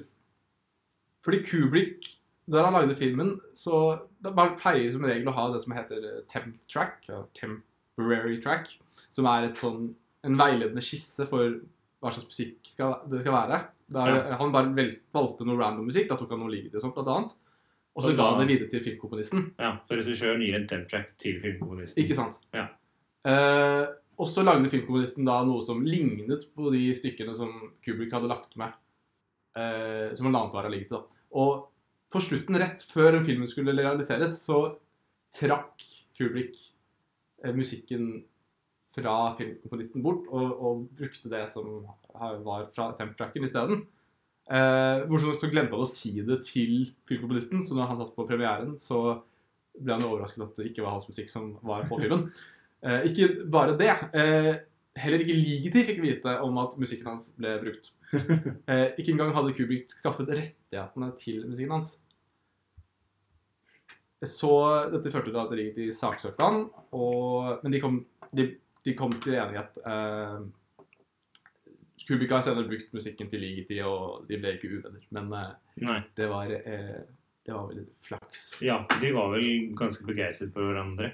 Fordi 1.24 1.44
Kubrick, 1.46 2.08
da 2.50 2.66
han 2.66 2.74
lagde 2.74 2.98
filmen, 2.98 3.36
så 3.56 4.00
man 4.34 4.58
pleier 4.60 4.92
som 4.92 5.06
regel 5.06 5.30
å 5.30 5.36
ha 5.38 5.46
det 5.54 5.62
som 5.64 5.78
heter 5.78 6.10
eh, 6.10 6.24
temp 6.32 6.58
track, 6.68 7.06
ja, 7.08 7.22
temporary 7.94 8.40
track, 8.42 8.72
som 9.14 9.28
er 9.30 9.50
et 9.50 9.62
sånn, 9.62 9.92
en 10.24 10.40
veiledende 10.40 10.84
skisse 10.84 11.28
for 11.30 11.60
hva 12.04 12.12
slags 12.12 12.28
musikk 12.28 12.74
skal, 12.74 12.98
det 13.12 13.22
skal 13.24 13.36
være. 13.36 13.62
Der, 13.94 14.34
Han 14.40 14.52
bare 14.52 14.74
vel, 14.76 14.94
valgte 15.16 15.48
noe 15.48 15.60
random 15.60 15.88
musikk, 15.88 16.10
da 16.10 16.18
tok 16.20 16.34
han 16.34 16.42
noe 16.44 16.52
Ligeti 16.52 16.80
og 16.80 16.84
sånt, 16.84 16.96
blant 16.98 17.12
annet. 17.14 17.36
Og 17.94 18.06
så 18.08 18.14
ga 18.18 18.32
han 18.32 18.40
det 18.42 18.50
videre 18.50 18.72
til 18.72 18.82
filmkomponisten. 18.82 19.52
Ja, 19.62 19.76
så 19.86 19.98
regissøren 20.00 20.42
gir 20.42 20.56
en 20.58 20.66
temp-track 20.70 21.12
til 21.22 21.38
filmkomponisten. 21.44 22.00
Ikke 22.02 22.18
sant? 22.18 22.40
Ja. 22.56 22.66
Eh, 23.30 23.84
og 24.18 24.30
så 24.30 24.44
lagde 24.46 24.72
filmkomponisten 24.72 25.28
da 25.28 25.40
noe 25.46 25.62
som 25.66 25.84
lignet 25.86 26.48
på 26.58 26.74
de 26.74 26.88
stykkene 26.98 27.36
som 27.38 27.54
Kubrick 27.86 28.14
hadde 28.16 28.32
lagt 28.32 28.58
med. 28.60 28.74
Eh, 29.54 30.10
som 30.18 30.26
han 30.26 30.40
annet 30.40 30.58
var 30.58 30.66
av 30.66 30.74
ligget, 30.74 30.96
da. 30.96 31.22
Og 31.38 31.68
på 32.14 32.22
slutten, 32.22 32.58
rett 32.62 32.82
før 32.86 33.14
den 33.16 33.26
filmen 33.26 33.50
skulle 33.50 33.78
realiseres, 33.78 34.42
så 34.42 34.76
trakk 35.34 35.86
Kubrick 36.18 36.58
musikken 37.52 38.24
fra 38.94 39.34
filmkomponisten 39.38 40.04
bort, 40.06 40.28
og, 40.30 40.54
og 40.64 40.88
brukte 40.98 41.32
det 41.32 41.44
som 41.50 41.84
var 42.14 42.70
fra 42.76 42.92
temp-tracken 42.98 43.46
isteden. 43.48 43.86
Eh, 44.52 45.06
Bortsett 45.08 45.42
så 45.42 45.50
glemte 45.52 45.78
han 45.78 45.86
å 45.86 45.90
si 45.90 46.18
det 46.26 46.42
til 46.48 46.92
filmkomponisten, 47.10 47.64
så 47.66 47.78
når 47.78 47.90
han 47.90 48.00
satt 48.02 48.14
på 48.16 48.28
premieren, 48.30 48.76
så 48.80 49.24
ble 49.80 49.96
han 49.96 50.06
overrasket 50.06 50.44
at 50.46 50.60
det 50.60 50.70
ikke 50.70 50.86
var 50.86 50.98
hans 50.98 51.08
musikk 51.10 51.32
som 51.32 51.56
var 51.66 51.88
på 51.90 51.98
filmen. 52.02 52.28
Eh, 52.84 53.10
ikke 53.10 53.48
bare 53.52 53.78
det. 53.80 53.94
Eh, 54.14 54.52
heller 55.00 55.24
ikke 55.24 55.38
Ligeti 55.40 55.86
fikk 55.88 56.02
vite 56.04 56.38
om 56.46 56.60
at 56.62 56.76
musikken 56.82 57.14
hans 57.14 57.32
ble 57.40 57.58
brukt. 57.64 57.92
Eh, 58.70 58.92
ikke 59.02 59.16
engang 59.16 59.32
hadde 59.34 59.56
Kubrick 59.58 59.90
skaffet 59.90 60.28
rettighetene 60.30 61.08
til 61.18 61.48
musikken 61.50 61.72
hans. 61.74 61.96
Så 64.30 64.52
dette 64.94 65.12
førte 65.12 65.32
til 65.32 65.40
at 65.42 65.78
de 65.78 65.88
saksøkte 65.96 66.46
han, 66.46 66.68
og, 66.96 67.64
men 67.64 67.74
de 67.76 67.82
kom, 67.84 67.98
de, 68.36 68.50
de 68.86 68.94
kom 68.98 69.16
til 69.24 69.36
enighet. 69.36 69.80
Eh, 69.84 70.44
Kubica 72.08 72.38
har 72.38 72.46
senere 72.46 72.68
brukt 72.68 72.94
musikken 72.96 73.30
til 73.32 73.44
Ligeti, 73.44 73.80
og 73.88 74.28
de 74.28 74.40
ble 74.40 74.56
ikke 74.58 74.72
uvenner. 74.76 75.04
Men 75.16 75.32
eh, 75.40 76.00
det 76.18 76.30
var, 76.32 76.52
eh, 76.52 77.02
det 77.44 77.56
var 77.56 77.68
vel 77.72 77.86
flaks. 78.04 78.46
Ja, 78.64 78.82
de 79.02 79.12
var 79.16 79.32
vel 79.36 79.74
ganske 79.80 80.08
begeistret 80.08 80.54
for 80.56 80.68
hverandre, 80.68 81.14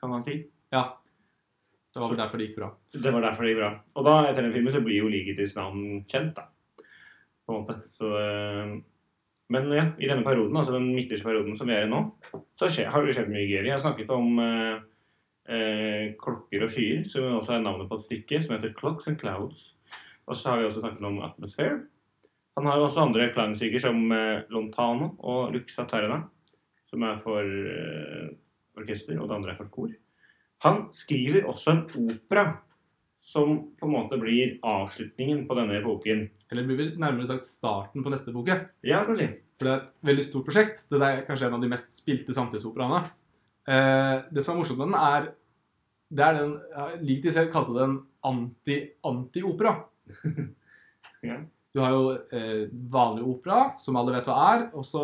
kan 0.00 0.12
man 0.12 0.26
si. 0.26 0.40
Ja. 0.74 0.88
Det 1.94 2.02
var 2.02 2.12
vel 2.12 2.20
derfor 2.20 2.38
det 2.38 2.50
gikk 2.50 2.58
bra. 2.58 2.74
Det 2.92 3.12
var 3.14 3.22
derfor 3.24 3.46
det 3.46 3.54
gikk 3.54 3.62
bra. 3.62 3.70
Og 3.96 4.04
da, 4.04 4.18
etter 4.28 4.44
den 4.44 4.52
filmen, 4.52 4.74
så 4.74 4.82
blir 4.84 4.98
jo 5.00 5.08
Ligetis 5.08 5.54
navn 5.56 6.02
kjent, 6.10 6.36
da. 6.36 6.50
På 7.46 7.54
en 7.54 7.62
måte. 7.62 7.78
Så, 7.96 8.10
eh, 8.20 8.74
men 9.52 9.70
ja, 9.70 9.84
i 10.02 10.08
denne 10.10 10.26
perioden, 10.26 10.56
altså 10.58 10.74
den 10.74 10.88
midterste 10.94 11.26
perioden 11.28 11.56
som 11.58 11.68
vi 11.70 11.76
er 11.76 11.86
i 11.86 11.90
nå, 11.90 12.02
så 12.58 12.68
har 12.90 13.04
det 13.04 13.14
skjedd 13.14 13.30
mye 13.30 13.46
gøy. 13.46 13.60
Jeg 13.62 13.74
har 13.74 13.82
snakket 13.82 14.10
om 14.10 14.40
eh, 14.42 14.78
eh, 15.54 16.06
klokker 16.22 16.64
og 16.66 16.72
skyer, 16.72 17.04
som 17.06 17.38
også 17.38 17.54
er 17.54 17.62
navnet 17.62 17.90
på 17.90 18.00
et 18.00 18.08
stykke 18.08 18.40
som 18.42 18.56
heter 18.56 18.74
Clocks 18.78 19.06
and 19.10 19.20
Clouds. 19.20 19.68
Og 20.26 20.34
så 20.34 20.50
har 20.50 20.58
vi 20.58 20.66
også 20.66 20.82
snakket 20.82 21.06
om 21.06 21.20
Atmosphere. 21.22 21.78
Han 22.58 22.66
har 22.66 22.80
også 22.80 23.04
andre 23.04 23.28
klangstykker 23.36 23.82
som 23.84 24.00
eh, 24.16 24.42
Lontano 24.50 25.12
og 25.18 25.54
Luxa 25.54 25.86
Terna, 25.86 26.24
som 26.90 27.06
er 27.06 27.22
for 27.22 27.46
eh, 27.46 28.34
orkester, 28.80 29.18
og 29.20 29.28
det 29.28 29.38
andre 29.38 29.54
er 29.54 29.60
for 29.60 29.70
kor. 29.70 29.94
Han 30.64 30.86
skriver 30.96 31.46
også 31.46 31.74
en 31.74 31.84
opera 32.08 32.46
som 33.26 33.56
på 33.74 33.88
en 33.88 33.94
måte 33.96 34.18
blir 34.22 34.54
avslutningen 34.62 35.46
på 35.48 35.56
denne 35.58 35.80
epoken. 35.80 36.28
Eller 36.52 36.66
blir 36.68 36.78
vel 36.78 36.92
nærmere 37.02 37.26
sagt 37.26 37.48
starten 37.48 38.04
på 38.04 38.12
neste 38.12 38.30
epoke. 38.30 38.54
Ja, 38.86 39.00
kanskje. 39.08 39.32
For 39.58 39.66
det 39.66 39.72
er 39.72 39.80
et 39.80 40.06
veldig 40.10 40.26
stort 40.28 40.46
prosjekt. 40.46 40.84
Det 40.92 41.00
er 41.02 41.24
kanskje 41.26 41.48
en 41.48 41.56
av 41.56 41.64
de 41.64 41.70
mest 41.72 41.96
spilte 41.98 42.36
samtidsoperaene. 42.36 43.00
Eh, 43.66 44.14
det 44.30 44.44
som 44.46 44.54
er 44.54 44.60
morsomt 44.60 44.78
med 44.78 44.92
den, 44.92 45.00
er 45.00 45.26
det 46.16 46.22
er 46.22 46.38
den 46.38 46.52
Ligeti 47.02 47.32
selv 47.34 47.50
kalte 47.50 47.74
det 47.74 47.88
en 47.88 47.98
anti-anti-opera. 48.32 49.74
Ja. 51.24 51.40
Du 51.74 51.80
har 51.82 51.90
jo 51.90 52.10
eh, 52.30 52.68
vanlig 52.92 53.24
opera, 53.26 53.72
som 53.82 53.96
alle 53.98 54.12
vet 54.14 54.28
hva 54.28 54.34
er. 54.52 54.60
Og 54.78 54.84
så 54.86 55.00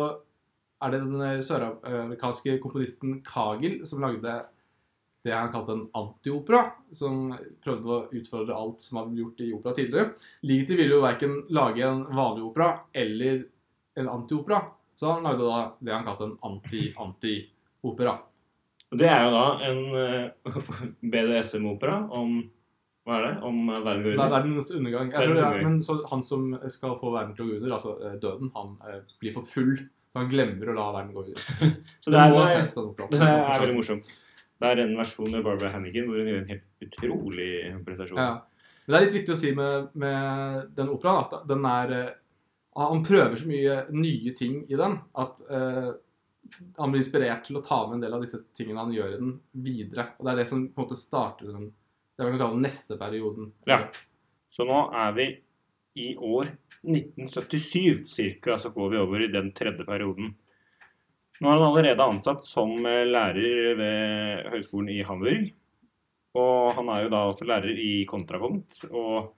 er 0.79 0.93
det 0.93 0.99
den 1.03 1.23
eh, 1.25 1.41
søramerikanske 1.43 2.55
komponisten 2.63 3.17
Kagel 3.27 3.81
som 3.89 3.99
lagde 4.05 4.37
det 5.23 5.31
han 5.31 5.51
kalte 5.53 5.71
en 5.77 5.85
antiopera, 5.95 6.65
som 6.91 7.29
prøvde 7.63 7.87
å 7.95 7.99
utfordre 8.11 8.55
alt 8.57 8.83
som 8.83 8.99
har 8.99 9.07
blitt 9.07 9.21
gjort 9.23 9.43
i 9.45 9.51
opera 9.55 9.75
tidligere. 9.77 10.09
Ligeti 10.43 10.75
ville 10.75 10.97
jo 10.97 11.03
verken 11.05 11.37
lage 11.55 11.85
en 11.87 12.03
vanlig 12.11 12.43
opera 12.49 12.73
eller 12.91 13.45
en 13.99 14.09
antiopera, 14.11 14.59
så 14.99 15.13
han 15.15 15.23
lagde 15.23 15.47
da 15.47 15.61
det 15.79 15.95
han 15.95 16.05
kalte 16.07 16.27
en 16.27 16.35
anti-anti-opera. 16.49 18.17
Det 18.93 19.07
er 19.09 19.23
jo 19.25 19.31
da 19.33 19.45
en 19.69 19.79
eh, 19.97 20.51
BDSM-opera 21.13 21.95
om 22.13 22.43
Hva 23.03 23.17
er 23.17 23.23
det? 23.25 23.31
Om 23.43 23.57
verden 23.67 24.03
går 24.03 24.11
Det 24.11 24.13
er 24.13 24.19
under? 24.19 24.35
verdens 24.35 24.69
undergang. 24.71 25.09
Jeg 25.11 25.25
tror 25.25 25.35
det 25.39 25.47
er, 25.47 25.63
men 25.65 25.79
så 25.83 25.95
han 26.11 26.21
som 26.23 26.45
skal 26.71 26.93
få 26.99 27.11
verden 27.15 27.33
til 27.35 27.43
å 27.43 27.47
gå 27.49 27.57
under, 27.57 27.73
altså 27.79 27.95
eh, 27.99 28.19
døden, 28.21 28.51
han 28.55 28.75
eh, 28.87 29.01
blir 29.19 29.33
for 29.35 29.47
full, 29.47 29.73
så 30.13 30.21
han 30.21 30.29
glemmer 30.31 30.71
å 30.71 30.77
la 30.77 30.85
verden 30.99 31.15
gå 31.15 31.25
under. 31.25 31.47
Så 32.03 32.13
det 32.13 32.21
er, 32.21 32.35
det 32.35 32.45
ses, 32.51 32.75
den 32.77 32.93
er, 32.93 33.09
det 33.17 33.31
er 33.33 33.63
veldig 33.65 33.79
morsomt. 33.79 34.11
Det 34.63 34.71
er 34.71 34.79
en 34.85 34.95
versjon 34.95 35.27
med 35.27 35.43
Barbara 35.43 35.73
Hannigan 35.73 36.07
hvor 36.07 36.21
hun 36.21 36.29
gjør 36.29 36.41
en 36.41 36.51
helt 36.53 36.85
utrolig 36.85 37.51
prestasjon. 37.83 38.21
Ja. 38.21 38.31
Men 38.85 38.93
det 38.93 38.97
er 38.97 39.05
litt 39.05 39.17
viktig 39.17 39.33
å 39.35 39.39
si 39.39 39.51
med, 39.55 39.89
med 39.99 40.69
den 40.77 40.91
operaen 40.91 41.25
at 41.25 41.47
den 41.47 41.67
er 41.67 41.93
eh, 41.97 42.13
Han 42.79 43.03
prøver 43.05 43.35
så 43.39 43.47
mye 43.47 43.75
nye 43.93 44.33
ting 44.35 44.63
i 44.71 44.79
den 44.79 44.95
at 45.19 45.41
uh, 45.45 45.91
han 46.79 46.93
blir 46.93 47.03
inspirert 47.03 47.43
til 47.45 47.59
å 47.59 47.63
ta 47.63 47.83
med 47.85 47.99
en 47.99 48.05
del 48.05 48.15
av 48.17 48.23
disse 48.23 48.39
tingene 48.57 48.81
han 48.81 48.95
gjør 48.95 49.11
i 49.13 49.19
den, 49.19 49.35
videre. 49.65 50.07
Og 50.17 50.25
det 50.25 50.31
er 50.33 50.41
det 50.41 50.47
som 50.49 50.63
på 50.65 50.81
en 50.81 50.87
måte 50.87 50.97
starter 50.99 51.51
den 51.51 51.69
det 52.13 52.27
kan 52.27 52.41
kalle 52.41 52.61
neste 52.61 52.97
perioden. 52.97 53.51
Ja. 53.65 53.79
Så 54.53 54.65
nå 54.69 54.79
er 54.93 55.13
vi 55.17 55.27
i 55.97 56.11
år 56.17 56.51
1977 56.81 58.03
cirka, 58.09 58.57
så 58.57 58.69
går 58.73 58.91
vi 58.93 58.99
over 59.01 59.23
i 59.23 59.31
den 59.33 59.49
tredje 59.57 59.85
perioden. 59.87 60.33
Nå 61.43 61.51
er 61.51 61.59
han 61.59 61.65
allerede 61.67 62.05
ansatt 62.07 62.45
som 62.47 62.71
eh, 62.87 63.03
lærer 63.03 63.73
ved 63.75 64.45
Høgskolen 64.53 64.91
i 64.93 65.01
Hamburg. 65.03 65.49
Og 66.39 66.69
han 66.77 66.89
er 66.89 67.03
jo 67.03 67.09
da 67.11 67.23
også 67.29 67.47
lærer 67.49 67.79
i 67.83 68.05
kontrapunkt 68.09 68.85
og, 68.87 69.33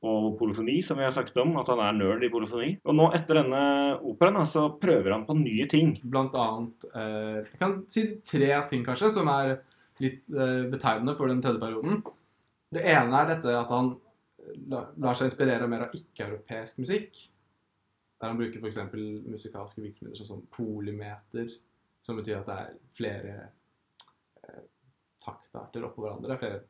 og 0.00 0.30
polofoni, 0.40 0.78
som 0.82 0.96
vi 0.98 1.04
har 1.04 1.12
sagt 1.14 1.36
om. 1.42 1.52
At 1.60 1.68
han 1.68 1.82
er 1.84 1.98
nerd 1.98 2.24
i 2.24 2.30
polofoni. 2.32 2.70
Og 2.88 2.96
nå 2.96 3.10
etter 3.14 3.42
denne 3.42 3.60
operaen 4.00 4.48
så 4.48 4.70
prøver 4.80 5.12
han 5.12 5.26
på 5.28 5.36
nye 5.36 5.68
ting. 5.70 5.92
Blant 6.08 6.34
annet 6.40 6.88
eh, 6.94 7.36
Jeg 7.42 7.60
kan 7.60 7.76
si 7.92 8.06
tre 8.24 8.50
ting, 8.72 8.86
kanskje, 8.88 9.12
som 9.18 9.28
er 9.34 9.58
litt 10.00 10.24
eh, 10.32 10.64
betegnende 10.72 11.18
for 11.20 11.28
den 11.28 11.44
tredje 11.44 11.60
perioden. 11.62 12.00
Det 12.74 12.88
ene 12.96 13.20
er 13.20 13.34
dette 13.34 13.60
at 13.60 13.76
han 13.76 13.92
lar 14.72 15.16
seg 15.16 15.28
inspirere 15.28 15.68
mer 15.68 15.86
av 15.86 15.94
ikke-europeisk 16.00 16.80
musikk. 16.80 17.20
Der 18.24 18.30
han 18.32 18.38
bruker 18.40 18.62
f.eks. 18.62 18.78
musikalske 19.28 19.82
virkemidler 19.84 20.16
sånn 20.16 20.30
som 20.30 20.44
polymeter, 20.48 21.50
som 22.00 22.16
betyr 22.16 22.38
at 22.38 22.46
det 22.48 22.54
er 22.56 22.78
flere 22.96 23.34
eh, 24.40 24.62
taktarter 25.20 25.84
oppå 25.84 26.06
hverandre, 26.06 26.38
flere 26.40 26.62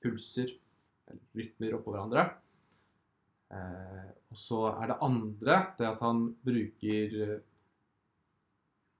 pulser 0.00 0.54
eller 1.12 1.20
rytmer 1.36 1.76
oppå 1.76 1.92
hverandre. 1.92 2.24
Eh, 3.52 4.06
og 4.32 4.40
så 4.40 4.62
er 4.70 4.94
det 4.94 4.96
andre 5.04 5.58
det 5.76 5.90
at 5.90 6.00
han 6.06 6.24
bruker 6.40 7.18
eh, 7.26 7.36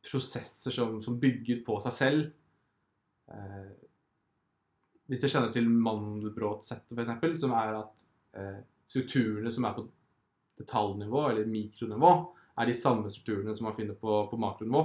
prosesser 0.05 0.77
som, 0.77 1.01
som 1.01 1.17
bygger 1.25 1.65
på 1.65 1.79
seg 1.87 1.97
selv. 2.03 2.29
Eh, 3.33 3.73
hvis 5.09 5.25
jeg 5.25 5.39
kjenner 5.39 5.57
til 5.57 5.73
Mandelbrot-settet, 5.73 6.93
f.eks., 7.01 7.41
som 7.41 7.57
er 7.57 7.81
at 7.81 8.07
eh, 8.37 8.61
strukturene 8.93 9.57
som 9.57 9.73
er 9.73 9.81
på 9.81 9.89
detaljnivå, 10.63 11.27
eller 11.31 11.51
mikronivå, 11.51 12.13
er 12.59 12.69
de 12.69 12.77
samme 12.77 13.11
strukturene 13.13 13.55
som 13.57 13.69
man 13.69 13.77
finner 13.77 13.97
på, 13.99 14.17
på 14.31 14.39
makronivå. 14.41 14.85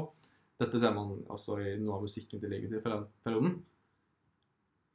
Dette 0.57 0.79
ser 0.81 0.93
man 0.95 1.19
også 1.29 1.59
i 1.61 1.75
noe 1.81 1.99
av 1.99 2.05
musikken 2.07 2.41
til 2.41 2.51
Legacy 2.51 2.81
fra 2.81 2.95
den 2.95 3.07
perioden. 3.25 3.57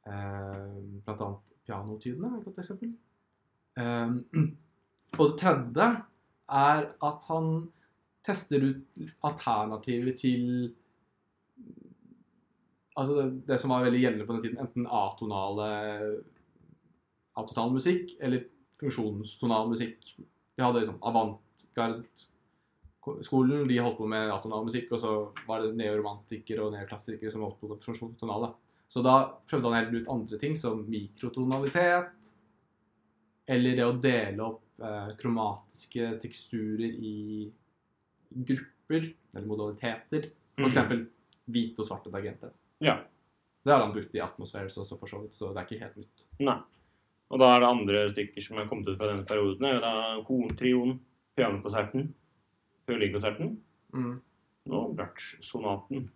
Eh, 0.03 0.73
blant 1.05 1.23
annet 1.23 1.53
pianotydene 1.63 2.31
er 2.31 2.39
et 2.41 2.47
godt 2.49 2.59
eksempel. 2.63 2.91
Eh, 3.79 4.17
og 5.19 5.23
det 5.23 5.37
tredje 5.39 5.89
er 6.53 6.89
at 7.07 7.27
han 7.29 7.49
tester 8.23 8.63
ut 8.71 9.03
alternativer 9.25 10.15
til 10.19 10.47
Altså 12.93 13.15
det, 13.17 13.23
det 13.47 13.55
som 13.57 13.71
var 13.73 13.87
veldig 13.87 13.99
gjeldende 14.03 14.25
på 14.27 14.35
den 14.35 14.41
tiden, 14.43 14.59
enten 14.61 14.83
atonale 14.85 15.69
atonal 17.41 17.71
musikk 17.73 18.11
eller 18.21 18.43
funksjonstonal 18.77 19.71
musikk. 19.71 20.11
Vi 20.55 20.61
hadde 20.63 20.79
liksom 20.83 20.99
avantgard-skolen, 21.01 23.67
de 23.67 23.77
holdt 23.81 23.97
på 23.97 24.07
med 24.09 24.31
atonal 24.33 24.63
musikk, 24.67 24.91
og 24.95 24.99
så 25.01 25.11
var 25.47 25.61
det 25.65 25.75
neoromantikere 25.79 26.63
og 26.67 26.73
neoklassikere 26.75 27.31
som 27.33 27.41
holdt 27.45 27.59
på 27.61 27.69
med 27.73 27.81
funksjonstonale. 27.83 28.49
Så 28.93 28.99
da 29.05 29.15
prøvde 29.49 29.67
han 29.71 29.77
heller 29.79 29.99
ut 30.03 30.11
andre 30.13 30.37
ting, 30.41 30.53
som 30.59 30.83
mikrotonalitet, 30.89 32.13
eller 33.49 33.75
det 33.75 33.85
å 33.87 33.97
dele 33.99 34.43
opp 34.45 34.61
eh, 34.83 35.09
kromatiske 35.19 36.13
teksturer 36.23 36.91
i 36.93 37.15
grupper, 38.33 39.09
eller 39.35 39.47
modaliteter. 39.49 40.21
For 40.53 40.61
Mm. 40.63 40.69
eksempel 40.69 40.99
hvite 41.49 41.79
og 41.81 41.85
svarte 41.87 42.11
tagenter. 42.13 42.51
Ja. 42.79 42.99
Det 43.65 43.71
har 43.73 43.81
han 43.81 43.93
brukt 43.95 44.13
i 44.15 44.19
Atmospheres 44.21 44.77
også, 44.77 44.99
for 44.99 45.07
så 45.09 45.21
vidt, 45.23 45.33
så 45.33 45.49
det 45.53 45.59
er 45.63 45.65
ikke 45.65 45.79
helt 45.81 45.97
nytt. 45.97 46.25
Nei. 46.45 46.59
Og 47.33 47.39
da 47.41 47.49
er 47.49 47.63
det 47.63 47.69
andre 47.71 48.01
stykker 48.11 48.43
som 48.45 48.59
er 48.61 48.67
kommet 48.69 48.91
ut 48.91 48.99
fra 48.99 49.09
denne 49.09 49.25
perioden. 49.25 49.63
Det 49.63 49.69
er 49.71 49.79
jo 49.79 49.83
da 49.83 49.93
Horntrioen, 50.27 50.97
pianokonserten, 51.37 52.11
fiolinkonserten 52.85 53.55
Mm. 53.93 54.19
og 54.69 54.95
bratsjsonaten. 54.97 56.09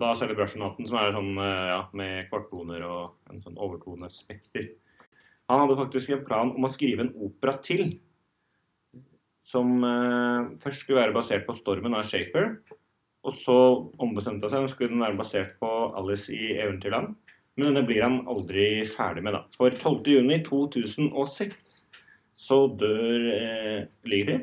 Da 0.00 0.14
særlig 0.16 0.36
bratsjsonaten, 0.38 0.88
som 0.88 0.96
er 0.96 1.12
sånn 1.12 1.36
eh, 1.36 1.68
ja, 1.72 1.82
med 1.92 2.30
kvarttoner 2.30 2.84
og 2.84 3.14
en 3.30 3.42
sånn 3.44 3.58
overtonespekter. 3.60 4.70
Han 5.50 5.60
hadde 5.66 5.76
faktisk 5.76 6.10
en 6.14 6.24
plan 6.24 6.52
om 6.56 6.64
å 6.64 6.72
skrive 6.72 7.04
en 7.04 7.14
opera 7.26 7.58
til, 7.64 7.98
som 9.44 9.82
eh, 9.84 10.56
først 10.62 10.84
skulle 10.84 11.02
være 11.02 11.16
basert 11.16 11.44
på 11.46 11.52
'Stormen' 11.52 11.96
av 11.96 12.04
Shakespeare. 12.08 12.56
Og 13.24 13.32
så 13.36 13.56
ombestemte 14.00 14.48
han 14.48 14.68
seg, 14.68 14.72
skulle 14.72 14.94
den 14.94 15.04
være 15.04 15.20
basert 15.20 15.58
på 15.60 15.68
'Alice 15.92 16.32
i 16.32 16.56
Eventyrland'. 16.56 17.14
Men 17.56 17.68
denne 17.68 17.84
blir 17.84 18.02
han 18.04 18.22
aldri 18.30 18.66
ferdig 18.88 19.22
med, 19.26 19.36
da. 19.36 19.42
For 19.56 19.74
12.6.2006 19.76 21.72
så 22.42 22.58
dør 22.80 23.26
eh, 23.34 23.80
Ligri 24.08 24.38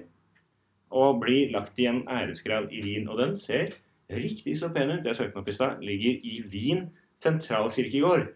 og 0.96 1.20
blir 1.22 1.52
lagt 1.54 1.78
i 1.82 1.88
en 1.90 2.04
æresgrav 2.10 2.70
i 2.74 2.82
Wien. 2.86 3.10
Og 3.10 3.20
den 3.22 3.36
ser 3.38 3.74
riktig 4.10 4.58
så 4.60 4.72
pen 4.74 4.94
ut. 4.94 5.06
Jeg 5.06 5.18
søkte 5.18 5.36
den 5.36 5.42
opp 5.44 5.50
i 5.52 5.58
stad. 5.58 5.84
Ligger 5.86 6.26
i 6.26 6.40
Wien 6.54 6.88
sentralkirkegård. 7.22 8.30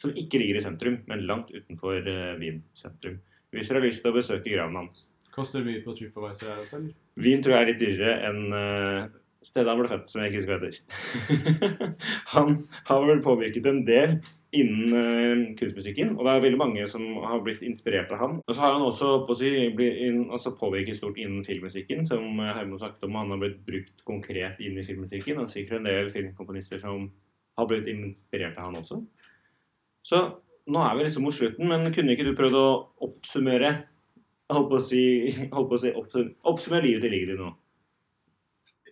Som 0.00 0.14
ikke 0.16 0.40
ligger 0.40 0.56
i 0.56 0.64
sentrum, 0.64 0.96
men 1.10 1.26
langt 1.28 1.50
utenfor 1.52 1.98
eh, 2.00 2.36
Wien 2.40 2.62
sentrum. 2.72 3.18
Hvis 3.50 3.68
dere 3.68 3.82
har 3.82 3.88
lyst 3.88 4.04
til 4.04 4.12
å 4.12 4.16
besøke 4.16 4.52
graven 4.52 4.78
hans. 4.78 5.08
Koster 5.34 5.62
mye 5.66 5.82
på 5.84 5.94
TripAdvisor 5.98 6.50
her 6.50 6.62
også, 6.62 6.78
eller? 6.78 6.94
Wien 7.20 7.42
tror 7.42 7.56
jeg 7.56 7.66
er 7.66 7.68
litt 7.70 7.82
dyrere 7.82 8.14
enn 8.30 8.56
eh, 8.56 9.10
stedet 9.44 9.70
han 9.72 9.80
ble 9.80 9.88
født, 9.88 10.10
som 10.10 10.20
jeg 10.20 10.30
ikke 10.30 10.40
husker 10.42 10.60
hva 10.60 11.88
han 12.34 12.54
har 12.90 13.06
vel 13.08 13.22
påvirket 13.24 13.68
en 13.70 13.82
del 13.86 14.18
innen 14.56 14.94
uh, 14.94 15.42
kunstmusikken, 15.58 16.16
og 16.16 16.26
det 16.26 16.32
er 16.32 16.44
veldig 16.44 16.58
mange 16.58 16.86
som 16.90 17.04
har 17.22 17.42
blitt 17.46 17.62
inspirert 17.66 18.10
av 18.14 18.22
han. 18.24 18.36
Og 18.42 18.54
så 18.54 18.64
har 18.64 18.74
han 18.74 18.84
også 18.84 19.12
på 19.28 19.36
si, 19.38 19.50
inn, 19.70 20.24
altså 20.26 20.52
påvirket 20.58 20.98
stort 20.98 21.20
innen 21.22 21.44
filmmusikken, 21.46 22.02
som 22.08 22.42
Herman 22.42 22.80
snakket 22.80 23.06
om. 23.06 23.18
Han 23.20 23.34
har 23.36 23.42
blitt 23.44 23.60
brukt 23.68 24.04
konkret 24.08 24.58
inn 24.64 24.78
i 24.80 24.86
filmmusikken, 24.86 25.38
og 25.38 25.52
sikkert 25.52 25.80
en 25.80 25.90
del 25.90 26.10
filmkomponister 26.12 26.82
som 26.82 27.06
har 27.58 27.70
blitt 27.70 27.88
inspirert 27.92 28.58
av 28.58 28.70
han 28.70 28.80
også. 28.82 28.98
Så 30.06 30.24
nå 30.70 30.82
er 30.82 30.98
vi 30.98 31.06
liksom 31.06 31.24
mot 31.26 31.36
slutten, 31.36 31.70
men 31.70 31.94
kunne 31.94 32.16
ikke 32.16 32.26
du 32.26 32.34
prøvd 32.38 32.58
å 32.58 32.68
oppsummere 33.06 33.74
Holdt 34.50 34.66
på 34.66 34.78
å 34.80 34.82
si, 34.82 35.00
holdt 35.54 35.68
på 35.70 35.76
å 35.76 35.78
si 35.78 35.90
oppsum, 35.94 36.30
Oppsummere 36.50 36.82
livet 36.82 37.04
til 37.04 37.12
Ligeti 37.14 37.36
nå. 37.38 37.52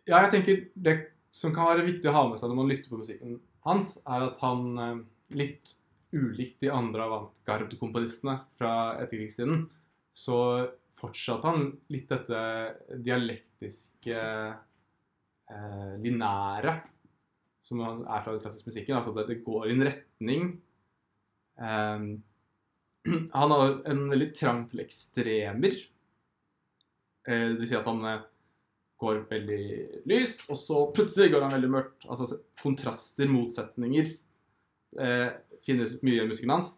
Ja, 0.08 0.22
jeg 0.24 0.32
tenker 0.32 0.60
det 0.74 0.96
som 1.34 1.52
kan 1.52 1.68
være 1.68 1.84
viktig 1.84 2.08
å 2.08 2.16
ha 2.16 2.24
med 2.30 2.40
seg 2.40 2.48
når 2.48 2.58
man 2.62 2.70
lytter 2.70 2.88
på 2.88 3.00
musikken 3.02 3.36
hans, 3.68 3.96
er 4.08 4.30
at 4.30 4.38
han 4.40 4.80
eh, 4.80 5.00
litt 5.36 5.74
ulikt 6.16 6.62
de 6.64 6.70
andre 6.72 7.04
avantgarde-komponistene 7.04 8.38
fra 8.56 8.72
etterkrigstiden, 9.02 9.66
så 10.16 10.38
fortsatte 10.98 11.50
han 11.52 11.66
litt 11.92 12.08
dette 12.10 12.40
dialektiske, 13.04 14.22
eh, 15.52 15.92
linære, 16.00 16.74
som 17.68 17.84
er 17.84 18.24
fra 18.24 18.32
den 18.32 18.40
klassiske 18.40 18.72
musikken. 18.72 18.96
Altså 18.96 19.12
at 19.12 19.28
det 19.28 19.42
går 19.44 19.68
i 19.68 19.76
en 19.76 19.86
retning. 19.90 20.48
Eh, 21.60 22.08
han 23.36 23.54
har 23.58 23.76
en 23.92 24.02
veldig 24.14 24.32
trang 24.32 24.64
til 24.72 24.82
ekstremer. 24.86 25.76
Eh, 27.28 27.46
det 27.52 27.60
vil 27.60 27.68
si 27.68 27.76
at 27.76 27.92
han 27.92 28.04
eh, 28.08 28.26
går 28.98 29.20
veldig 29.30 29.64
lyst, 30.10 30.42
og 30.50 30.58
så 30.58 30.80
plutselig 30.94 31.32
går 31.32 31.44
han 31.46 31.54
veldig 31.54 31.70
mørkt. 31.70 32.06
Altså 32.10 32.40
kontraster, 32.62 33.30
motsetninger, 33.30 34.10
eh, 34.98 35.28
finnes 35.64 35.98
mye 36.02 36.24
i 36.24 36.30
musikken 36.30 36.54
hans. 36.56 36.72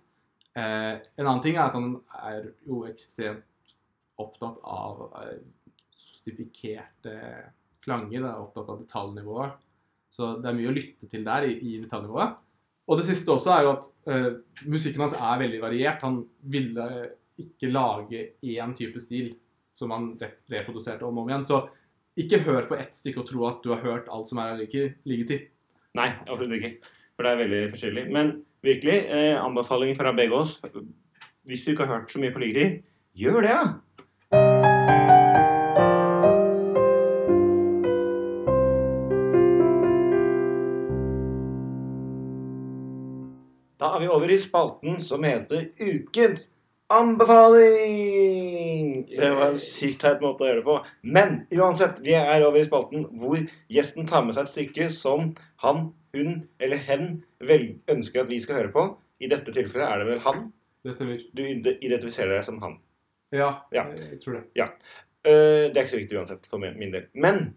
Eh, 0.59 0.99
en 0.99 1.27
annen 1.27 1.43
ting 1.45 1.57
er 1.57 1.69
at 1.69 1.79
han 1.79 1.95
er 2.27 2.51
jo 2.67 2.83
ekstremt 2.89 3.77
opptatt 4.21 4.61
av 4.67 5.07
eh, 5.23 5.41
sostifikerte 5.97 7.17
klanger. 7.85 8.27
Er 8.27 8.43
opptatt 8.43 8.69
av 8.69 8.81
detaljnivået. 8.83 9.57
Så 10.11 10.35
det 10.43 10.51
er 10.51 10.57
mye 10.59 10.71
å 10.73 10.77
lytte 10.77 11.09
til 11.09 11.25
der 11.27 11.47
i, 11.49 11.55
i 11.57 11.77
detaljnivået. 11.85 12.39
Og 12.91 12.99
det 12.99 13.07
siste 13.07 13.31
også 13.31 13.53
er 13.55 13.65
jo 13.65 13.75
at 13.77 13.89
eh, 14.11 14.31
musikken 14.67 15.05
hans 15.05 15.15
er 15.15 15.43
veldig 15.45 15.61
variert. 15.63 16.03
Han 16.03 16.25
ville 16.53 16.89
ikke 17.41 17.71
lage 17.71 18.25
én 18.43 18.75
type 18.77 19.01
stil 19.01 19.33
som 19.77 19.95
han 19.95 20.11
re 20.21 20.35
reproduserte 20.51 21.07
om 21.07 21.21
og 21.21 21.25
om 21.25 21.31
igjen. 21.31 21.47
Så 21.47 21.61
ikke 22.19 22.41
hør 22.43 22.67
på 22.69 22.79
ett 22.79 22.97
stykke 22.97 23.23
og 23.23 23.29
tro 23.29 23.47
at 23.49 23.61
du 23.65 23.71
har 23.75 23.83
hørt 23.85 24.09
alt 24.13 24.29
som 24.29 24.39
er 24.43 24.57
like, 24.59 24.95
ligget 25.05 25.29
til. 25.31 25.41
Nei, 25.99 26.11
absolutt 26.27 26.59
ikke. 26.59 26.73
For 27.17 27.27
det 27.27 27.33
er 27.33 27.43
veldig 27.43 27.61
forskjellig. 27.75 28.07
Men 28.13 28.33
virkelig, 28.63 28.99
eh, 29.09 29.37
anbefaling 29.45 29.97
fra 29.97 30.13
begge 30.17 30.35
oss. 30.35 30.61
Hvis 31.47 31.65
du 31.65 31.71
ikke 31.71 31.87
har 31.87 32.01
hørt 32.01 32.13
så 32.13 32.21
mye 32.21 32.33
på 32.35 32.43
ligetid 32.43 32.83
gjør 33.15 33.41
det, 33.41 33.51
ja! 33.51 33.65
Da 43.81 43.95
er 43.97 44.01
vi 44.01 44.09
over 44.13 44.29
i 44.29 44.39
spalten 44.39 45.01
som 45.01 45.25
heter 45.25 45.71
Ukens 45.81 46.51
anbefaling! 46.91 48.40
Det 49.09 49.31
var 49.37 49.53
en 49.53 49.59
sykt 49.63 50.01
teit 50.03 50.21
måte 50.25 50.45
å 50.45 50.49
gjøre 50.49 50.61
det 50.61 50.67
på. 50.67 50.77
Men 51.03 51.47
uansett, 51.55 52.01
vi 52.05 52.15
er 52.19 52.45
over 52.47 52.61
i 52.61 52.67
spalten 52.69 53.07
hvor 53.21 53.41
gjesten 53.73 54.07
tar 54.11 54.25
med 54.27 54.37
seg 54.37 54.47
et 54.49 54.55
stykke 54.55 54.89
som 54.95 55.33
han, 55.65 55.93
hun 56.17 56.49
eller 56.61 56.81
hen 56.89 57.23
vel 57.47 57.69
ønsker 57.93 58.25
at 58.25 58.31
vi 58.33 58.41
skal 58.43 58.61
høre 58.61 58.73
på. 58.75 58.87
I 59.21 59.29
dette 59.31 59.53
tilfellet 59.55 59.87
er 59.89 60.03
det 60.03 60.09
vel 60.11 60.23
han. 60.25 60.47
Det 60.85 60.95
stemmer. 60.97 61.21
Du 61.37 61.43
identifiserer 61.45 62.35
deg 62.39 62.45
som 62.47 62.61
han. 62.63 62.79
Ja, 63.33 63.63
Ja. 63.73 63.85
jeg 63.95 64.21
tror 64.23 64.39
det. 64.41 64.45
Eh, 64.57 65.69
det 65.71 65.77
er 65.77 65.83
ikke 65.85 65.93
så 65.93 66.01
viktig 66.01 66.17
uansett, 66.19 66.47
for 66.49 66.59
min 66.59 66.91
del. 66.95 67.07
Men 67.15 67.55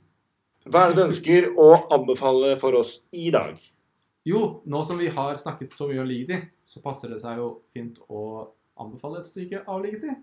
hva 0.68 0.84
er 0.84 0.92
det 0.92 0.98
du 1.00 1.08
ønsker 1.08 1.48
å 1.60 1.70
anbefale 1.96 2.58
for 2.60 2.76
oss 2.76 3.00
i 3.12 3.30
dag? 3.32 3.56
Jo, 4.28 4.62
nå 4.66 4.84
som 4.86 5.00
vi 5.00 5.08
har 5.12 5.36
snakket 5.36 5.74
så 5.76 5.88
mye 5.90 6.00
om 6.04 6.08
Ligeti, 6.08 6.38
så 6.64 6.82
passer 6.84 7.10
det 7.12 7.22
seg 7.24 7.38
jo 7.42 7.48
fint 7.74 7.98
å 8.10 8.50
anbefale 8.80 9.20
et 9.20 9.28
stykke 9.32 9.64
av 9.68 9.82
Ligeti. 9.84 10.14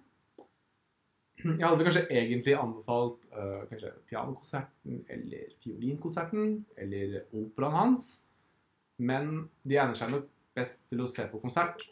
Jeg 1.45 1.65
hadde 1.65 1.87
kanskje 1.87 2.07
egentlig 2.09 2.57
anbefalt 2.59 3.25
uh, 3.35 3.63
kanskje 3.71 3.93
pianokonserten 4.11 5.05
eller 5.15 5.55
fiolinkonserten 5.63 6.59
eller 6.81 7.23
operaen 7.37 7.79
hans, 7.79 8.11
men 9.01 9.47
de 9.65 9.79
egner 9.79 9.97
seg 9.99 10.13
nok 10.13 10.29
best 10.57 10.85
til 10.91 11.05
å 11.05 11.09
se 11.11 11.25
på 11.31 11.41
konsert. 11.43 11.87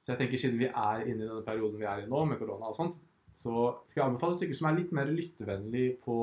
Så 0.00 0.12
jeg 0.12 0.22
tenker 0.22 0.40
siden 0.40 0.60
vi 0.60 0.70
er 0.70 1.04
inne 1.04 1.24
i 1.24 1.28
denne 1.28 1.44
perioden 1.46 1.80
vi 1.80 1.88
er 1.88 2.04
i 2.04 2.08
nå, 2.08 2.24
med 2.28 2.40
korona 2.40 2.70
og 2.70 2.78
sånt, 2.78 2.98
så 3.36 3.68
skal 3.88 4.00
jeg 4.00 4.06
anbefale 4.06 4.36
et 4.36 4.40
stykke 4.40 4.56
som 4.56 4.70
er 4.70 4.78
litt 4.78 4.92
mer 4.96 5.10
lyttevennlig 5.12 5.86
på 6.04 6.18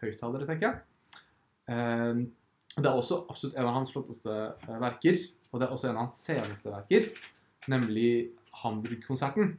høyttalere, 0.00 0.48
tenker 0.48 0.70
jeg. 0.70 1.24
Uh, 1.68 2.28
det 2.78 2.86
er 2.86 2.94
også 2.94 3.24
absolutt 3.26 3.56
en 3.58 3.66
av 3.66 3.74
hans 3.74 3.90
flotteste 3.90 4.34
eh, 4.34 4.76
verker, 4.78 5.16
og 5.50 5.60
det 5.60 5.66
er 5.66 5.72
også 5.74 5.88
en 5.88 5.96
av 5.96 6.04
hans 6.06 6.20
seneste 6.22 6.70
verker, 6.70 7.08
nemlig 7.72 8.10
Hamburg-konserten. 8.60 9.56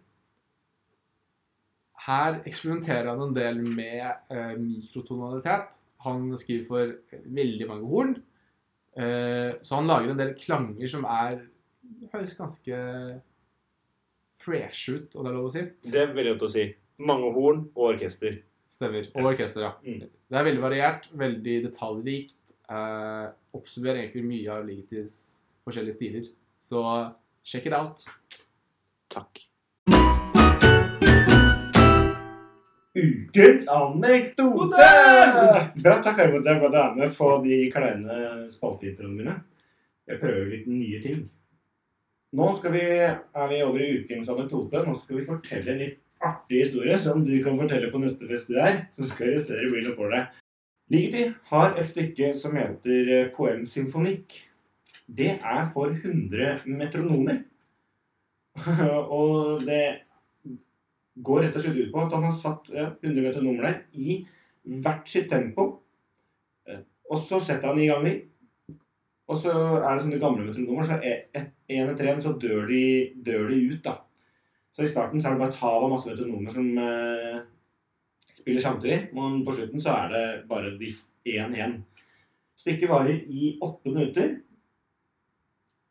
Her 2.09 2.39
eksperimenterer 2.47 3.11
han 3.11 3.21
en 3.27 3.35
del 3.35 3.61
med 3.61 4.33
eh, 4.33 4.55
mikrotonalitet. 4.57 5.77
Han 6.05 6.31
skriver 6.39 6.65
for 6.65 7.23
veldig 7.37 7.67
mange 7.69 7.89
horn. 7.91 8.15
Eh, 8.97 9.51
så 9.61 9.77
han 9.77 9.89
lager 9.89 10.13
en 10.13 10.21
del 10.21 10.35
klanger 10.39 10.89
som 10.89 11.05
er 11.05 11.43
høres 12.13 12.35
ganske 12.37 12.79
fresh 14.39 14.93
ut, 14.93 15.15
om 15.15 15.25
det 15.25 15.31
er 15.31 15.37
lov 15.37 15.49
å 15.49 15.53
si. 15.53 15.65
Det 15.85 16.01
er 16.01 16.15
veldig 16.15 16.35
godt 16.35 16.47
å 16.47 16.53
si. 16.55 16.65
Mange 17.09 17.33
horn 17.35 17.65
og 17.75 17.91
orkester. 17.91 18.39
Stemmer. 18.73 19.05
Og 19.13 19.31
orkester, 19.33 19.67
ja. 19.67 19.73
Mm. 19.83 20.07
Det 20.07 20.39
er 20.39 20.47
veldig 20.47 20.63
variert, 20.63 21.09
veldig 21.19 21.57
detaljrikt. 21.67 22.55
Eh, 22.69 23.27
oppsummerer 23.57 24.03
egentlig 24.05 24.25
mye 24.29 24.55
av 24.55 24.65
Ligetis 24.65 25.19
forskjellige 25.67 25.99
stiler. 25.99 26.33
Så 26.63 26.81
check 27.43 27.69
it 27.69 27.77
out. 27.77 28.05
Takk. 29.13 29.45
Ukens 32.97 33.67
anekdote! 33.69 34.85
Bra, 35.83 35.99
takk 36.01 36.17
Herman. 36.17 36.41
Det 36.41 36.53
er 36.53 36.61
godt 36.63 36.73
å 36.73 36.79
være 36.79 36.95
med 36.97 37.11
på 37.13 37.27
de 37.43 37.59
kleine 37.73 38.15
spalteintroene 38.49 39.17
mine. 39.17 39.35
Jeg 40.09 40.21
prøver 40.23 40.49
litt 40.55 40.65
nye 40.71 41.01
ting. 41.03 41.19
Nå 42.33 42.47
vi, 42.65 42.81
er 42.81 43.47
vi 43.51 43.61
over 43.65 43.83
i 43.85 43.91
ukens 43.99 44.29
anekdote. 44.33 44.81
Nå 44.85 44.97
skal 45.03 45.19
vi 45.19 45.27
fortelle 45.27 45.73
en 45.73 45.81
litt 45.83 45.99
artig 46.25 46.63
historie 46.63 46.97
som 46.97 47.21
du 47.25 47.35
kan 47.45 47.61
fortelle 47.61 47.91
på 47.93 48.01
neste 48.01 48.29
fest 48.29 48.49
du 48.49 48.57
er. 48.57 48.83
Så 48.97 49.11
skal 49.13 49.35
jeg 49.35 49.45
se 49.45 49.69
bli 49.69 49.85
noe 49.85 49.97
for 49.97 50.13
deg. 50.13 50.33
Ligeti 50.89 51.27
har 51.51 51.77
et 51.77 51.89
stykke 51.91 52.33
som 52.33 52.57
heter 52.57 53.05
Poem 53.05 53.61
Poemsymfonikk. 53.61 54.33
Det 55.05 55.35
er 55.37 55.63
for 55.73 55.93
100 55.93 56.65
metronomer. 56.73 57.43
og 59.13 59.61
det 59.69 60.08
går 61.25 61.43
rett 61.43 61.55
og 61.57 61.63
slett 61.63 61.79
ut 61.79 61.91
på 61.93 62.01
at 62.03 62.15
han 62.15 62.25
har 62.27 62.35
satt 62.39 62.69
eh, 62.73 62.91
100 63.03 63.25
metronomer 63.25 63.67
der 63.67 63.79
i 63.93 64.19
hvert 64.83 65.07
sitt 65.09 65.29
tempo. 65.31 65.69
Eh, 66.67 66.83
Og 67.09 67.21
så 67.25 67.39
setter 67.41 67.71
han 67.71 67.79
i 67.81 67.87
gang 67.89 68.05
de. 68.05 68.15
Og 69.29 69.37
så 69.37 69.53
er 69.53 69.93
det 69.93 70.03
sånne 70.03 70.21
gamle 70.21 70.45
metronomer, 70.47 70.87
så 70.87 70.97
én 71.01 71.89
etter 71.91 72.07
én 72.09 72.21
så 72.21 72.33
dør 72.41 72.65
de, 72.69 72.83
dør 73.25 73.49
de 73.51 73.59
ut, 73.69 73.83
da. 73.85 73.99
Så 74.73 74.85
i 74.85 74.89
starten 74.89 75.21
så 75.21 75.29
er 75.29 75.35
det 75.35 75.41
bare 75.43 75.53
et 75.53 75.61
hav 75.61 75.85
av 75.85 75.91
masse 75.91 76.09
metronomer 76.09 76.53
som 76.53 76.69
eh, 76.81 77.39
spiller 78.33 78.63
samtidig. 78.63 78.99
Men 79.13 79.43
på 79.45 79.53
slutten 79.53 79.81
så 79.83 79.93
er 79.95 80.13
det 80.13 80.25
bare 80.49 80.73
de 80.79 80.89
én 81.29 81.53
igjen. 81.57 81.75
Stykket 82.59 82.89
varer 82.91 83.21
i 83.29 83.51
åtte 83.65 83.93
minutter. 83.93 84.33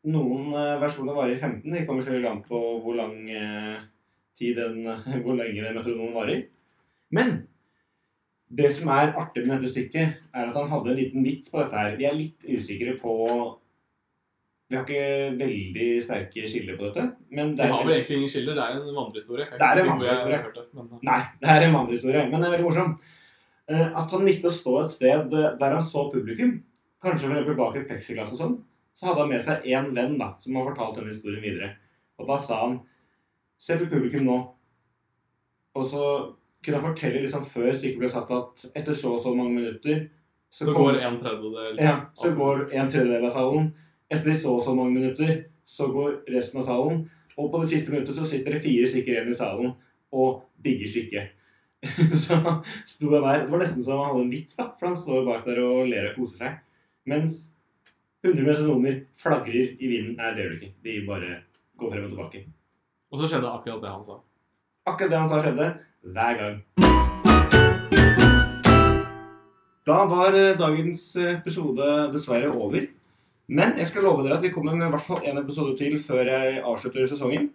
Noen 0.09 0.51
eh, 0.55 0.75
versjoner 0.83 1.15
varer 1.15 1.35
i 1.35 1.39
15. 1.39 1.63
Det 1.71 1.85
kommer 1.87 2.03
selvfølgelig 2.03 2.31
an 2.31 2.43
på 2.47 2.61
hvor 2.83 2.99
lang 2.99 3.15
eh, 3.29 3.79
tid 4.37 4.59
enn 4.61 4.83
hvor 5.23 5.37
lenge 5.37 5.63
den 5.63 5.77
metronomen 5.77 6.17
varer. 6.17 6.43
Men 7.15 7.39
det 8.49 8.71
som 8.73 8.89
er 8.93 9.13
artig 9.19 9.45
med 9.45 9.59
dette 9.59 9.73
stykket, 9.73 10.21
er 10.33 10.47
at 10.49 10.57
han 10.57 10.69
hadde 10.71 10.93
en 10.93 10.97
liten 10.97 11.25
vits 11.25 11.51
på 11.51 11.61
dette 11.61 11.77
her. 11.77 11.97
Vi 11.99 12.07
er 12.09 12.17
litt 12.17 12.45
usikre 12.49 12.95
på 13.01 13.15
Vi 14.69 14.77
har 14.77 14.85
ikke 14.85 15.37
veldig 15.37 15.85
sterke 16.05 16.49
skiller 16.49 16.75
på 16.77 16.89
dette. 16.89 17.05
Men 17.33 17.55
det 17.57 17.65
Vi 17.65 17.69
er 17.69 17.73
har 17.73 17.85
vel 17.85 17.95
egentlig 17.95 18.17
ingen 18.19 18.29
skiller. 18.29 18.57
Det 18.57 18.65
er 18.65 18.75
en 18.77 18.97
vandrehistorie. 18.97 19.47
Det 19.49 19.67
er 19.69 19.81
en 19.81 19.89
vandrehistorie. 19.89 20.41
det, 20.55 20.65
men, 20.77 20.89
Nei, 21.09 21.21
det 21.41 21.49
er 21.49 21.65
en 21.65 21.77
vandrehistorie, 21.77 22.25
men 22.29 22.37
det 22.41 22.47
er 22.47 22.53
veldig 22.53 22.67
morsom. 22.67 22.91
Eh, 23.69 23.87
At 24.01 24.11
han 24.13 24.25
likte 24.25 24.49
å 24.49 24.53
stå 24.53 24.75
et 24.83 24.93
sted 24.93 25.33
eh, 25.33 25.47
der 25.61 25.73
han 25.77 25.85
så 25.85 26.05
publikum, 26.13 26.55
kanskje 27.01 27.29
for 27.29 27.37
eksempel 27.37 27.57
bak 27.57 27.77
et 27.79 27.87
pleksiglass 27.89 28.33
og 28.33 28.41
sånn, 28.41 28.55
så 28.97 29.09
hadde 29.09 29.23
han 29.23 29.33
med 29.33 29.43
seg 29.45 29.65
én 29.69 29.89
venn 29.95 30.17
da, 30.21 30.31
som 30.41 30.57
har 30.57 30.69
fortalt 30.71 30.97
denne 30.97 31.13
historien 31.13 31.43
videre. 31.45 31.69
Og 32.19 32.29
da 32.29 32.37
sa 32.41 32.63
han 32.65 32.79
Se 33.59 33.75
på 33.79 33.89
publikum 33.91 34.25
nå. 34.27 34.37
Og 35.77 35.85
så 35.85 36.03
kunne 36.63 36.79
han 36.79 36.87
fortelle 36.91 37.21
liksom 37.23 37.43
før 37.45 37.69
stykket 37.75 38.01
ble 38.01 38.09
satt 38.11 38.31
at 38.35 38.65
etter 38.75 38.95
så 38.95 39.13
og 39.15 39.21
så 39.23 39.33
mange 39.35 39.55
minutter 39.57 40.07
så 40.51 40.65
kom- 40.73 40.89
går 40.89 40.99
en 41.05 41.19
tredjedel 41.21 41.77
ja, 41.79 41.95
så 42.17 42.31
går 42.35 42.69
en 42.73 42.89
tredjedel 42.89 43.25
av 43.27 43.33
salen. 43.35 43.69
Etter 44.09 44.33
så 44.33 44.55
og 44.57 44.63
så 44.65 44.73
mange 44.75 44.95
minutter 44.97 45.43
så 45.69 45.87
går 45.93 46.23
resten 46.33 46.61
av 46.63 46.65
salen. 46.65 47.03
Og 47.37 47.51
på 47.51 47.61
det 47.61 47.69
siste 47.75 47.93
minuttet 47.93 48.17
så 48.17 48.25
sitter 48.27 48.55
det 48.55 48.63
fire 48.63 48.87
stykker 48.89 49.13
igjen 49.13 49.29
i 49.29 49.37
salen 49.37 49.75
og 50.11 50.41
digger 50.65 50.89
stykket. 50.89 51.35
så 52.25 52.39
sto 52.87 53.11
han 53.13 53.23
der. 53.23 53.45
Det 53.45 53.51
var 53.53 53.61
nesten 53.61 53.85
som 53.85 54.01
han 54.01 54.09
hadde 54.09 54.25
en 54.25 54.33
vits, 54.33 54.57
da, 54.57 54.65
for 54.79 54.89
han 54.89 54.97
står 54.99 55.27
bak 55.27 55.45
der 55.45 55.61
og 55.63 55.85
ler 55.87 56.09
og 56.09 56.17
koser 56.17 56.41
seg. 56.41 56.57
Mens 57.07 57.37
100 58.25 58.43
metronomer 58.43 59.03
flagrer 59.21 59.75
i 59.79 59.87
vinden. 59.87 60.17
Nei, 60.17 60.33
det 60.35 60.43
gjør 60.43 60.55
du 60.55 60.57
ikke. 60.59 60.73
De 60.83 60.97
bare 61.07 61.35
går 61.79 61.93
frem 61.93 62.09
og 62.09 62.15
tilbake. 62.15 62.41
Og 63.09 63.19
så 63.19 63.29
skjedde 63.29 63.49
akkurat 63.49 63.81
det 63.83 63.91
han 63.93 64.05
sa. 64.05 64.19
Akkurat 64.89 65.11
det 65.11 65.19
han 65.19 65.29
sa 65.31 65.41
skjedde 65.43 65.69
hver 66.13 66.39
gang. 66.39 66.57
Da 69.89 70.03
var 70.05 70.35
eh, 70.37 70.57
dagens 70.57 71.05
episode 71.17 71.85
dessverre 72.13 72.51
over. 72.53 72.85
Men 73.49 73.77
jeg 73.81 73.89
skal 73.89 74.05
love 74.05 74.21
dere 74.25 74.37
at 74.37 74.43
vi 74.45 74.51
kommer 74.53 74.75
med 74.77 74.87
i 74.87 74.91
hvert 74.93 75.07
fall 75.07 75.23
en 75.25 75.41
episode 75.41 75.73
til 75.79 75.95
før 76.03 76.29
jeg 76.29 76.59
avslutter 76.61 77.07
sesongen. 77.09 77.49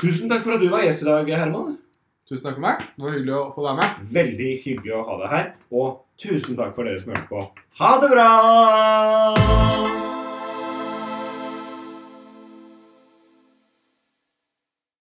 Tusen 0.00 0.28
takk 0.28 0.44
for 0.44 0.56
at 0.56 0.60
du 0.60 0.68
var 0.72 0.84
gjest 0.84 1.06
i 1.06 1.08
dag, 1.08 1.32
Herman. 1.40 1.78
Tusen 2.28 2.44
takk 2.44 2.58
for 2.58 2.66
meg. 2.66 2.84
Det 2.96 3.06
var 3.06 3.16
hyggelig 3.16 3.34
å 3.38 3.46
få 3.56 3.64
være 3.64 3.78
med. 3.80 4.04
Veldig 4.18 4.50
hyggelig 4.66 4.94
å 4.98 5.06
ha 5.08 5.16
deg 5.22 5.32
her. 5.34 5.48
Og 5.72 5.88
tusen 6.20 6.60
takk 6.60 6.76
for 6.76 6.88
dere 6.88 7.00
som 7.00 7.16
hørte 7.16 7.32
på. 7.32 7.48
Ha 7.80 7.96
det 8.04 8.12
bra! 8.12 9.99